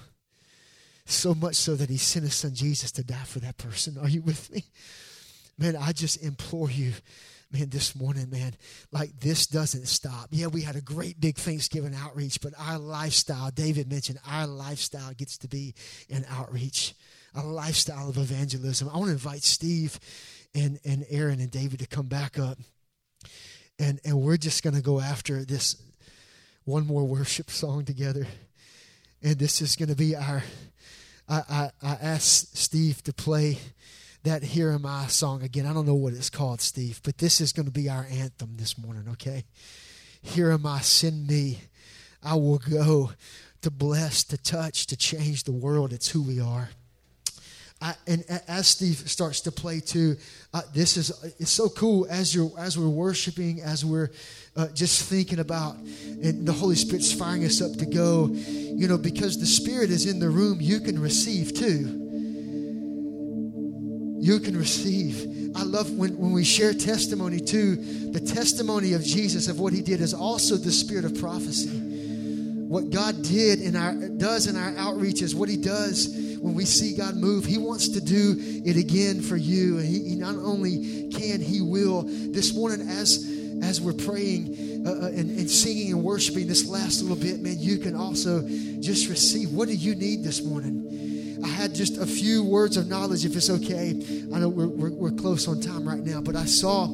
So 1.06 1.36
much 1.36 1.56
so 1.56 1.76
that 1.76 1.90
he 1.90 1.98
sent 1.98 2.26
his 2.26 2.34
son 2.36 2.54
Jesus 2.54 2.92
to 2.94 3.04
die 3.04 3.24
for 3.26 3.40
that 3.40 3.58
person. 3.58 3.98
Are 3.98 4.10
you 4.10 4.22
with 4.22 4.52
me? 4.52 4.64
Man, 5.58 5.76
I 5.76 5.92
just 5.92 6.22
implore 6.22 6.70
you, 6.70 6.94
man, 7.52 7.70
this 7.70 7.96
morning, 7.96 8.30
man, 8.30 8.56
like 8.92 9.20
this 9.20 9.48
doesn't 9.48 9.88
stop. 9.88 10.30
Yeah, 10.32 10.48
we 10.48 10.62
had 10.62 10.76
a 10.76 10.82
great 10.82 11.22
big 11.22 11.38
Thanksgiving 11.38 11.96
outreach, 11.96 12.42
but 12.42 12.54
our 12.60 12.80
lifestyle, 12.80 13.52
David 13.52 13.90
mentioned, 13.90 14.20
our 14.28 14.48
lifestyle 14.48 15.14
gets 15.14 15.38
to 15.40 15.48
be 15.48 15.76
an 16.10 16.26
outreach, 16.30 16.96
a 17.36 17.46
lifestyle 17.46 18.10
of 18.10 18.18
evangelism. 18.18 18.90
I 18.90 18.98
want 18.98 19.08
to 19.08 19.14
invite 19.14 19.44
Steve 19.44 20.00
and, 20.56 20.80
and 20.84 21.06
Aaron 21.10 21.40
and 21.40 21.52
David 21.52 21.80
to 21.80 21.88
come 21.88 22.08
back 22.08 22.40
up. 22.40 22.58
And, 23.78 24.00
and 24.04 24.22
we're 24.22 24.38
just 24.38 24.64
going 24.64 24.76
to 24.76 24.82
go 24.82 25.00
after 25.00 25.46
this 25.46 25.76
one 26.65 26.86
more 26.86 27.06
worship 27.06 27.49
song 27.49 27.86
together. 27.86 28.28
And 29.21 29.38
this 29.38 29.62
is 29.62 29.75
going 29.75 29.89
to 29.89 29.95
be 29.95 30.15
our. 30.15 30.43
I, 31.28 31.41
I, 31.49 31.69
I 31.82 31.97
asked 32.01 32.58
Steve 32.58 33.04
to 33.04 33.13
play 33.13 33.58
that 34.23 34.43
Here 34.43 34.71
Am 34.71 34.86
I 34.86 35.08
song 35.08 35.43
again. 35.43 35.65
I 35.65 35.73
don't 35.73 35.86
know 35.86 35.95
what 35.95 36.13
it's 36.13 36.30
called, 36.30 36.62
Steve, 36.62 36.99
but 37.04 37.19
this 37.19 37.39
is 37.39 37.54
going 37.54 37.67
to 37.67 37.71
be 37.71 37.89
our 37.89 38.08
anthem 38.12 38.58
this 38.58 38.78
morning, 38.78 39.06
okay? 39.12 39.45
Here 40.21 40.51
am 40.51 40.65
I, 40.65 40.80
send 40.82 41.28
me. 41.28 41.60
I 42.23 42.34
will 42.34 42.58
go 42.58 43.12
to 43.62 43.71
bless, 43.71 44.23
to 44.25 44.38
touch, 44.38 44.88
to 44.88 44.97
change 44.97 45.43
the 45.43 45.51
world. 45.51 45.93
It's 45.93 46.10
who 46.10 46.23
we 46.23 46.39
are. 46.39 46.69
I, 47.82 47.94
and 48.08 48.24
as 48.48 48.68
Steve 48.68 48.98
starts 49.10 49.42
to 49.42 49.52
play 49.52 49.82
too, 49.82 50.16
uh, 50.54 50.62
this 50.74 50.96
is 50.96 51.12
it's 51.40 51.52
so 51.52 51.68
cool 51.68 52.08
as 52.10 52.34
you're 52.34 52.52
as 52.58 52.78
we're 52.78 52.88
worshiping, 52.88 53.62
as 53.62 53.84
we're 53.84 54.12
uh, 54.56 54.70
just 54.70 55.10
thinking 55.10 55.40
about, 55.40 55.76
and 55.76 56.48
the 56.48 56.54
Holy 56.54 56.76
Spirit's 56.76 57.12
firing 57.12 57.44
us 57.44 57.62
up 57.62 57.78
to 57.78 57.86
go. 57.86 58.30
You 58.32 58.88
know, 58.88 58.98
because 58.98 59.40
the 59.40 59.46
Spirit 59.46 59.90
is 59.90 60.06
in 60.06 60.20
the 60.20 60.30
room, 60.30 60.60
you 60.62 60.80
can 60.80 61.00
receive 61.00 61.54
too. 61.54 62.02
You 64.22 64.40
can 64.40 64.58
receive. 64.58 65.54
I 65.56 65.64
love 65.64 65.92
when, 65.92 66.18
when 66.18 66.32
we 66.32 66.44
share 66.44 66.74
testimony 66.74 67.40
too. 67.40 67.76
The 68.12 68.20
testimony 68.20 68.94
of 68.94 69.04
Jesus 69.04 69.48
of 69.50 69.60
what 69.60 69.74
He 69.74 69.82
did 69.82 70.00
is 70.00 70.14
also 70.14 70.56
the 70.56 70.72
spirit 70.72 71.06
of 71.06 71.20
prophecy. 71.20 71.78
What 72.68 72.90
God 72.90 73.22
did 73.22 73.62
in 73.62 73.76
our 73.76 73.94
does 74.18 74.48
in 74.48 74.56
our 74.56 74.76
outreach 74.78 75.22
is 75.22 75.36
what 75.36 75.50
He 75.50 75.58
does 75.58 76.25
when 76.46 76.54
we 76.54 76.64
see 76.64 76.96
God 76.96 77.16
move, 77.16 77.44
He 77.44 77.58
wants 77.58 77.90
to 77.90 78.00
do 78.00 78.36
it 78.38 78.78
again 78.78 79.20
for 79.20 79.36
you. 79.36 79.80
And 79.80 79.88
He, 79.88 80.10
he 80.10 80.16
not 80.16 80.36
only 80.36 81.10
can, 81.10 81.42
He 81.42 81.60
will. 81.60 82.04
This 82.04 82.56
morning, 82.56 82.88
as 82.88 83.32
as 83.64 83.82
we're 83.82 83.94
praying 83.94 84.86
uh, 84.86 84.92
uh, 84.92 85.08
and, 85.08 85.32
and 85.32 85.50
singing 85.50 85.94
and 85.94 86.04
worshiping 86.04 86.46
this 86.46 86.68
last 86.68 87.02
little 87.02 87.18
bit, 87.18 87.42
man, 87.42 87.56
you 87.58 87.80
can 87.80 87.96
also 87.96 88.42
just 88.80 89.10
receive. 89.10 89.50
What 89.50 89.70
do 89.70 89.74
you 89.74 89.96
need 89.96 90.24
this 90.24 90.44
morning? 90.44 91.40
I 91.44 91.48
had 91.48 91.74
just 91.74 91.98
a 91.98 92.06
few 92.06 92.44
words 92.44 92.78
of 92.78 92.88
knowledge, 92.88 93.26
if 93.26 93.36
it's 93.36 93.50
okay. 93.50 93.90
I 94.34 94.40
know 94.40 94.50
we're, 94.50 94.68
we're, 94.68 94.92
we're 94.92 95.12
close 95.12 95.48
on 95.48 95.62
time 95.62 95.88
right 95.88 96.04
now, 96.04 96.22
but 96.22 96.36
I 96.36 96.46
saw 96.46 96.88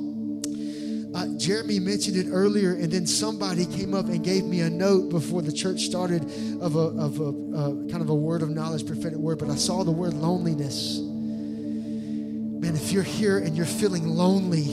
uh, 1.13 1.27
Jeremy 1.37 1.79
mentioned 1.79 2.15
it 2.15 2.27
earlier, 2.31 2.73
and 2.73 2.91
then 2.91 3.05
somebody 3.05 3.65
came 3.65 3.93
up 3.93 4.05
and 4.05 4.23
gave 4.23 4.45
me 4.45 4.61
a 4.61 4.69
note 4.69 5.09
before 5.09 5.41
the 5.41 5.51
church 5.51 5.81
started 5.81 6.23
of 6.61 6.75
a, 6.75 6.79
of 6.79 7.19
a 7.19 7.27
uh, 7.27 7.71
kind 7.89 8.01
of 8.01 8.09
a 8.09 8.15
word 8.15 8.41
of 8.41 8.49
knowledge, 8.49 8.87
prophetic 8.87 9.17
word. 9.17 9.37
But 9.39 9.49
I 9.49 9.55
saw 9.55 9.83
the 9.83 9.91
word 9.91 10.13
loneliness. 10.13 10.99
Man, 10.99 12.75
if 12.75 12.93
you're 12.93 13.03
here 13.03 13.39
and 13.39 13.57
you're 13.57 13.65
feeling 13.65 14.07
lonely, 14.07 14.67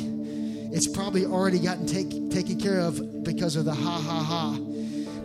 it's 0.72 0.86
probably 0.86 1.24
already 1.26 1.58
gotten 1.58 1.86
take, 1.86 2.30
taken 2.30 2.60
care 2.60 2.80
of 2.80 3.24
because 3.24 3.56
of 3.56 3.64
the 3.64 3.74
ha 3.74 4.00
ha 4.00 4.22
ha. 4.22 4.58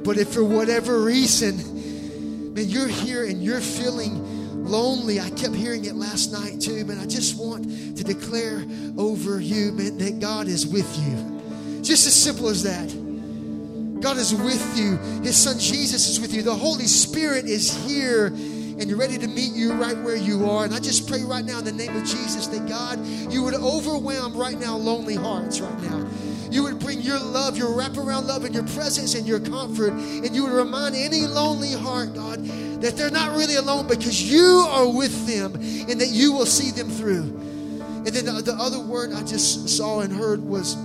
But 0.04 0.17
if 0.17 0.34
for 0.34 0.43
whatever 0.43 0.99
reason, 0.99 2.54
man, 2.56 2.69
you're 2.69 2.88
here 2.88 3.26
and 3.26 3.43
you're 3.43 3.62
feeling 3.62 4.33
lonely. 4.63 5.19
I 5.19 5.30
kept 5.32 5.56
hearing 5.56 5.86
it 5.86 5.95
last 5.95 6.32
night 6.32 6.62
too, 6.62 6.84
man. 6.86 6.99
I 6.99 7.06
just 7.06 7.38
want 7.38 7.65
to 7.65 8.04
declare 8.04 8.63
over 8.97 9.39
you, 9.39 9.71
man, 9.71 9.97
that 9.99 10.19
God 10.19 10.47
is 10.47 10.65
with 10.65 10.97
you. 10.99 11.82
Just 11.82 12.08
as 12.08 12.15
simple 12.15 12.47
as 12.49 12.63
that. 12.63 14.02
God 14.02 14.17
is 14.17 14.34
with 14.34 14.78
you. 14.78 14.97
His 15.23 15.38
son 15.38 15.60
Jesus 15.60 16.08
is 16.10 16.19
with 16.19 16.34
you. 16.34 16.41
The 16.41 16.54
Holy 16.54 16.86
Spirit 16.86 17.45
is 17.45 17.73
here 17.86 18.28
and 18.28 18.89
you're 18.89 18.97
ready 18.97 19.17
to 19.17 19.28
meet 19.28 19.54
you 19.54 19.73
right 19.73 19.97
where 19.97 20.15
you 20.15 20.49
are. 20.49 20.65
And 20.65 20.73
I 20.73 20.80
just 20.80 21.08
pray 21.08 21.23
right 21.23 21.45
now 21.45 21.60
in 21.60 21.65
the 21.65 21.71
name 21.71 21.95
of 21.95 22.04
Jesus 22.04 22.47
that 22.47 22.67
God, 22.67 22.99
you 23.32 23.43
would 23.43 23.54
overwhelm 23.54 24.36
right 24.36 24.60
now 24.60 24.76
lonely 24.76 25.15
hearts 25.15 25.62
right 25.62 25.82
now. 25.84 26.08
You 26.49 26.63
would 26.63 26.80
bring 26.80 27.02
your 27.02 27.19
love, 27.19 27.58
your 27.58 27.69
wraparound 27.69 28.26
love, 28.26 28.45
and 28.45 28.54
your 28.54 28.67
presence 28.67 29.15
and 29.15 29.28
your 29.28 29.39
comfort. 29.39 29.93
And 29.93 30.36
you 30.36 30.43
would 30.43 30.54
remind 30.54 30.95
any 30.95 31.21
lonely 31.21 31.73
heart, 31.73 32.13
God, 32.13 32.39
that 32.84 32.98
they're 32.98 33.10
not 33.10 33.32
really 33.32 33.56
alone 33.56 33.88
because 33.88 34.22
you 34.30 34.67
are 34.69 34.89
with 34.89 35.26
them 35.26 35.56
and 35.56 36.02
that 36.02 36.10
you 36.10 36.34
will 36.34 36.46
see 36.46 36.69
them 36.69 36.89
through. 36.89 37.22
And 37.22 38.08
then 38.08 38.26
the, 38.26 38.41
the 38.41 38.54
other 38.60 38.80
word 38.80 39.13
I 39.13 39.24
just 39.24 39.69
saw 39.69 40.02
and 40.02 40.12
heard 40.12 40.43
was 40.43 40.76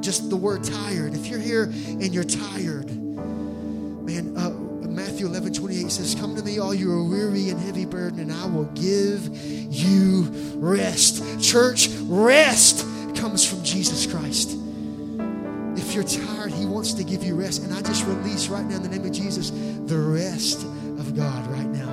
just 0.00 0.28
the 0.28 0.36
word 0.36 0.64
tired. 0.64 1.14
If 1.14 1.28
you're 1.28 1.38
here 1.38 1.62
and 1.62 2.12
you're 2.12 2.24
tired, 2.24 2.90
man, 2.90 4.36
uh, 4.36 4.50
Matthew 4.88 5.26
11 5.26 5.54
28 5.54 5.88
says, 5.88 6.16
Come 6.16 6.34
to 6.34 6.42
me, 6.42 6.58
all 6.58 6.74
you 6.74 6.90
are 6.90 7.04
weary 7.04 7.48
and 7.50 7.60
heavy 7.60 7.84
burden, 7.84 8.18
and 8.18 8.32
I 8.32 8.46
will 8.46 8.64
give 8.74 9.28
you 9.32 10.28
rest. 10.56 11.22
Church, 11.40 11.90
rest 12.06 12.84
comes 13.14 13.48
from 13.48 13.62
Jesus 13.62 14.04
Christ. 14.04 14.58
If 15.76 15.94
you're 15.94 16.02
tired, 16.02 16.50
He 16.50 16.66
wants 16.66 16.94
to 16.94 17.04
give 17.04 17.22
you 17.22 17.36
rest. 17.36 17.62
And 17.62 17.72
I 17.72 17.82
just 17.82 18.04
release 18.04 18.48
right 18.48 18.64
now 18.64 18.76
in 18.76 18.82
the 18.82 18.88
name 18.88 19.04
of 19.04 19.12
Jesus 19.12 19.50
the 19.50 19.96
rest 19.96 20.66
God 21.16 21.46
right 21.46 21.66
now. 21.66 21.86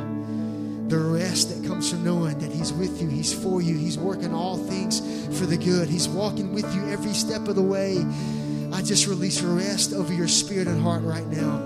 The 0.90 0.98
rest 1.00 1.50
that 1.50 1.68
comes 1.68 1.90
from 1.90 2.04
knowing 2.04 2.38
that 2.40 2.52
He's 2.52 2.74
with 2.74 3.02
you, 3.02 3.08
He's 3.08 3.34
for 3.34 3.62
you, 3.62 3.78
He's 3.78 3.98
working 3.98 4.34
all 4.34 4.58
things 4.58 5.00
for 5.40 5.46
the 5.46 5.58
good, 5.58 5.88
He's 5.88 6.08
walking 6.10 6.54
with 6.54 6.66
you 6.76 6.88
every 6.90 7.14
step 7.14 7.48
of 7.48 7.56
the 7.56 7.64
way. 7.64 8.06
I 8.74 8.82
just 8.82 9.08
release 9.08 9.42
rest 9.42 9.94
over 9.94 10.14
your 10.14 10.28
spirit 10.28 10.68
and 10.68 10.82
heart 10.82 11.04
right 11.04 11.26
now. 11.28 11.66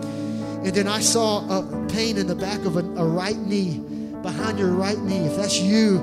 And 0.64 0.76
then 0.76 0.88
I 0.88 1.00
saw 1.00 1.40
a 1.50 1.88
pain 1.88 2.18
in 2.18 2.28
the 2.28 2.36
back 2.36 2.64
of 2.66 2.76
a, 2.76 2.80
a 2.80 3.06
right 3.06 3.38
knee, 3.38 3.80
behind 4.22 4.60
your 4.60 4.72
right 4.72 5.00
knee. 5.00 5.26
If 5.26 5.38
that's 5.38 5.60
you, 5.60 6.00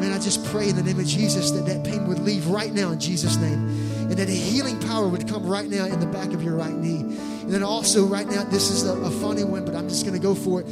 man, 0.00 0.12
I 0.12 0.18
just 0.18 0.44
pray 0.46 0.68
in 0.68 0.76
the 0.76 0.82
name 0.82 0.98
of 0.98 1.06
Jesus 1.06 1.50
that 1.52 1.66
that 1.66 1.84
pain 1.84 2.06
would 2.08 2.18
leave 2.18 2.46
right 2.48 2.72
now 2.72 2.90
in 2.90 3.00
Jesus' 3.00 3.36
name. 3.36 3.99
And 4.10 4.18
that 4.18 4.28
a 4.28 4.32
healing 4.32 4.78
power 4.80 5.08
would 5.08 5.28
come 5.28 5.46
right 5.46 5.68
now 5.68 5.86
in 5.86 6.00
the 6.00 6.06
back 6.06 6.32
of 6.32 6.42
your 6.42 6.56
right 6.56 6.74
knee. 6.74 7.00
And 7.00 7.52
then 7.52 7.62
also, 7.62 8.04
right 8.04 8.26
now, 8.26 8.42
this 8.44 8.70
is 8.70 8.84
a, 8.84 8.92
a 8.92 9.10
funny 9.10 9.44
one, 9.44 9.64
but 9.64 9.76
I'm 9.76 9.88
just 9.88 10.04
going 10.04 10.18
to 10.18 10.22
go 10.22 10.34
for 10.34 10.62
it. 10.62 10.66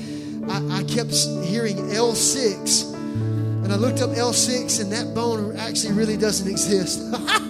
I, 0.48 0.79
I 0.79 0.83
kept 0.85 1.14
hearing 1.46 1.77
L6, 1.77 2.94
and 2.94 3.72
I 3.72 3.77
looked 3.77 4.01
up 4.01 4.11
L6, 4.11 4.81
and 4.81 4.92
that 4.92 5.14
bone 5.14 5.57
actually 5.57 5.94
really 5.94 6.16
doesn't 6.16 6.51
exist. 6.51 7.01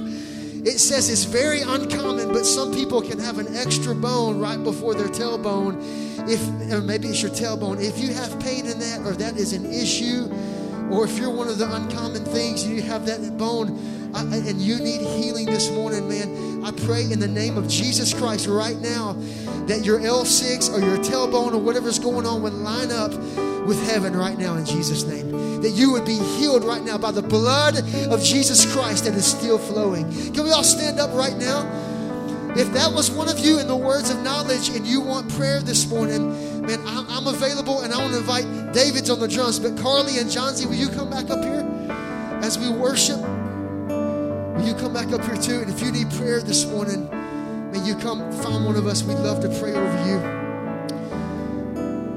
It 0.69 0.81
says 0.81 1.09
it's 1.09 1.25
very 1.25 1.63
uncommon, 1.63 2.33
but 2.33 2.45
some 2.45 2.75
people 2.75 3.01
can 3.01 3.19
have 3.21 3.39
an 3.39 3.57
extra 3.57 3.95
bone 3.95 4.39
right 4.39 4.63
before 4.63 4.95
their 4.95 5.09
tailbone. 5.09 5.79
If 6.29 6.43
or 6.73 6.83
maybe 6.83 7.09
it's 7.09 7.23
your 7.23 7.31
tailbone. 7.31 7.83
If 7.83 7.99
you 7.99 8.13
have 8.13 8.39
pain 8.41 8.67
in 8.67 8.79
that, 8.81 9.07
or 9.07 9.13
that 9.13 9.39
is 9.39 9.55
an 9.55 9.65
issue, 9.65 10.29
or 10.91 11.05
if 11.05 11.17
you're 11.17 11.31
one 11.31 11.49
of 11.49 11.59
the 11.59 11.73
uncommon 11.73 12.25
things, 12.25 12.67
you 12.67 12.83
have 12.83 13.07
that 13.07 13.39
bone, 13.39 13.79
and 14.15 14.61
you 14.61 14.79
need 14.79 15.01
healing 15.01 15.47
this 15.47 15.71
morning, 15.71 16.09
man. 16.09 16.65
I 16.65 16.73
pray 16.73 17.03
in 17.03 17.21
the 17.21 17.29
name 17.29 17.57
of 17.57 17.69
Jesus 17.69 18.13
Christ 18.13 18.47
right 18.47 18.77
now 18.79 19.15
that 19.67 19.85
your 19.85 20.01
L6 20.01 20.73
or 20.73 20.81
your 20.81 20.99
tailbone 20.99 21.53
or 21.53 21.59
whatever's 21.59 21.99
going 21.99 22.27
on 22.27 22.43
would 22.43 22.53
line 22.53 22.91
up 22.91 23.13
with 23.67 23.83
heaven 23.89 24.17
right 24.17 24.39
now 24.39 24.57
in 24.57 24.65
Jesus' 24.65 25.05
name. 25.05 25.61
That 25.63 25.71
you 25.71 25.93
would 25.93 26.05
be 26.05 26.19
healed 26.19 26.65
right 26.65 26.83
now 26.83 26.99
by 26.99 27.11
the 27.11 27.23
blood 27.23 27.77
of 28.11 28.23
Jesus 28.23 28.71
Christ 28.73 29.05
that 29.05 29.15
is 29.15 29.27
still 29.27 29.59
flowing. 29.59 30.11
Can 30.33 30.45
we 30.45 30.51
all 30.51 30.65
stand 30.65 30.99
up 30.99 31.13
right 31.15 31.37
now? 31.37 31.67
If 32.57 32.73
that 32.73 32.93
was 32.93 33.11
one 33.11 33.29
of 33.29 33.39
you 33.39 33.61
in 33.61 33.69
the 33.69 33.77
words 33.77 34.11
of 34.11 34.23
knowledge 34.23 34.71
and 34.71 34.87
you 34.87 35.01
want 35.01 35.31
prayer 35.35 35.61
this 35.61 35.89
morning, 35.89 36.63
man, 36.63 36.81
I'm, 36.87 37.27
available 37.27 37.83
and 37.83 37.93
I 37.93 37.99
want 37.99 38.13
to 38.13 38.19
invite 38.19 38.73
David's 38.73 39.11
on 39.11 39.21
the 39.21 39.29
drums. 39.29 39.59
But 39.59 39.77
Carly 39.77 40.19
and 40.19 40.31
John 40.31 40.55
Z, 40.55 40.67
will 40.67 40.75
you 40.75 40.89
come 40.89 41.11
back 41.11 41.29
up 41.31 41.43
here 41.45 41.67
as 42.43 42.59
we 42.59 42.71
worship? 42.71 43.21
Will 44.59 44.67
you 44.67 44.75
come 44.75 44.93
back 44.93 45.13
up 45.13 45.25
here 45.25 45.37
too? 45.37 45.61
And 45.61 45.71
if 45.71 45.81
you 45.81 45.93
need 45.93 46.11
prayer 46.11 46.41
this 46.41 46.67
morning, 46.67 47.09
may 47.71 47.79
you 47.87 47.95
come 47.95 48.19
find 48.43 48.65
one 48.65 48.75
of 48.75 48.89
us. 48.89 49.05
We'd 49.05 49.15
love 49.15 49.41
to 49.43 49.49
pray 49.61 49.73
over 49.73 50.09
you. 50.09 50.19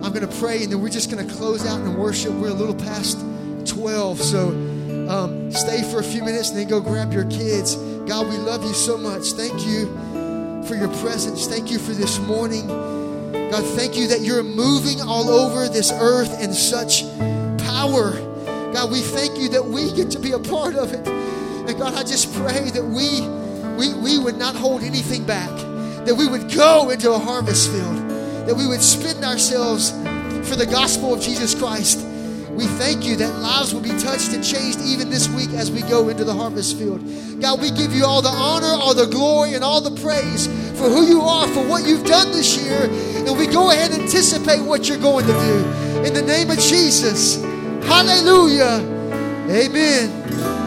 I'm 0.04 0.12
going 0.12 0.28
to 0.28 0.40
pray, 0.40 0.64
and 0.64 0.72
then 0.72 0.82
we're 0.82 0.90
just 0.90 1.12
going 1.12 1.26
to 1.26 1.34
close 1.36 1.68
out 1.68 1.82
and 1.82 1.96
worship. 2.00 2.34
We're 2.34 2.50
a 2.50 2.54
little 2.54 2.74
past 2.74 3.20
12, 3.68 4.20
so 4.20 4.50
um, 5.08 5.52
stay 5.52 5.84
for 5.92 6.00
a 6.00 6.04
few 6.04 6.24
minutes 6.24 6.50
and 6.50 6.58
then 6.58 6.68
go 6.68 6.82
grab 6.82 7.14
your 7.14 7.26
kids. 7.26 7.76
God, 7.76 8.28
we 8.28 8.38
love 8.38 8.64
you 8.64 8.74
so 8.74 8.98
much. 8.98 9.34
Thank 9.34 9.64
you 9.68 9.86
for 10.66 10.74
your 10.74 10.90
presence. 10.96 11.46
Thank 11.46 11.70
you 11.70 11.78
for 11.78 11.92
this 11.92 12.18
morning. 12.22 12.66
God, 12.66 13.64
thank 13.76 13.96
you 13.96 14.08
that 14.08 14.22
you're 14.22 14.42
moving 14.42 15.00
all 15.00 15.30
over 15.30 15.70
this 15.70 15.92
earth 15.92 16.42
in 16.42 16.54
such 16.54 17.04
power. 17.68 18.14
God, 18.74 18.92
we 18.92 19.02
thank 19.02 19.38
you 19.38 19.48
that 19.50 19.64
we 19.64 19.92
get 19.94 20.10
to 20.10 20.20
be 20.20 20.32
a 20.32 20.40
part 20.40 20.74
of 20.74 20.92
it. 20.92 21.21
And 21.68 21.78
God, 21.78 21.94
I 21.94 22.04
just 22.04 22.34
pray 22.36 22.70
that 22.72 22.84
we, 22.84 23.22
we, 23.78 23.94
we 24.00 24.24
would 24.24 24.38
not 24.38 24.56
hold 24.56 24.84
anything 24.84 25.26
back, 25.26 25.50
that 26.06 26.16
we 26.16 26.28
would 26.28 26.54
go 26.54 26.90
into 26.90 27.12
a 27.12 27.20
harvest 27.20 27.72
field 27.72 28.12
that 28.46 28.56
we 28.56 28.68
would 28.68 28.82
spend 28.82 29.24
ourselves 29.24 29.92
for 30.50 30.56
the 30.56 30.66
gospel 30.66 31.14
of 31.14 31.22
Jesus 31.22 31.54
Christ. 31.54 32.06
We 32.50 32.66
thank 32.66 33.06
you 33.06 33.16
that 33.16 33.40
lives 33.40 33.74
will 33.74 33.82
be 33.82 33.98
touched 33.98 34.34
and 34.34 34.44
changed 34.44 34.80
even 34.82 35.10
this 35.10 35.30
week 35.30 35.52
as 35.52 35.72
we 35.72 35.82
go 35.84 36.10
into 36.10 36.24
the 36.24 36.34
harvest 36.34 36.78
field. 36.78 37.00
God, 37.40 37.62
we 37.62 37.72
give 37.72 37.94
you 37.94 38.04
all 38.04 38.22
the 38.22 38.30
honor, 38.30 38.68
all 38.68 38.94
the 38.94 39.06
glory, 39.06 39.54
and 39.54 39.64
all 39.64 39.80
the 39.80 40.02
praise 40.02 40.48
for 40.78 40.90
who 40.90 41.08
you 41.08 41.22
are, 41.22 41.48
for 41.48 41.66
what 41.66 41.88
you've 41.88 42.06
done 42.06 42.32
this 42.32 42.62
year. 42.62 42.90
And 43.26 43.38
we 43.38 43.48
go 43.48 43.72
ahead 43.72 43.92
and 43.92 44.02
anticipate 44.02 44.60
what 44.62 44.90
you're 44.90 44.98
going 44.98 45.26
to 45.26 45.34
do. 45.34 46.04
In 46.04 46.14
the 46.14 46.22
name 46.22 46.50
of 46.50 46.60
Jesus. 46.60 47.42
Hallelujah. 47.86 48.84
Amen. 49.50 50.61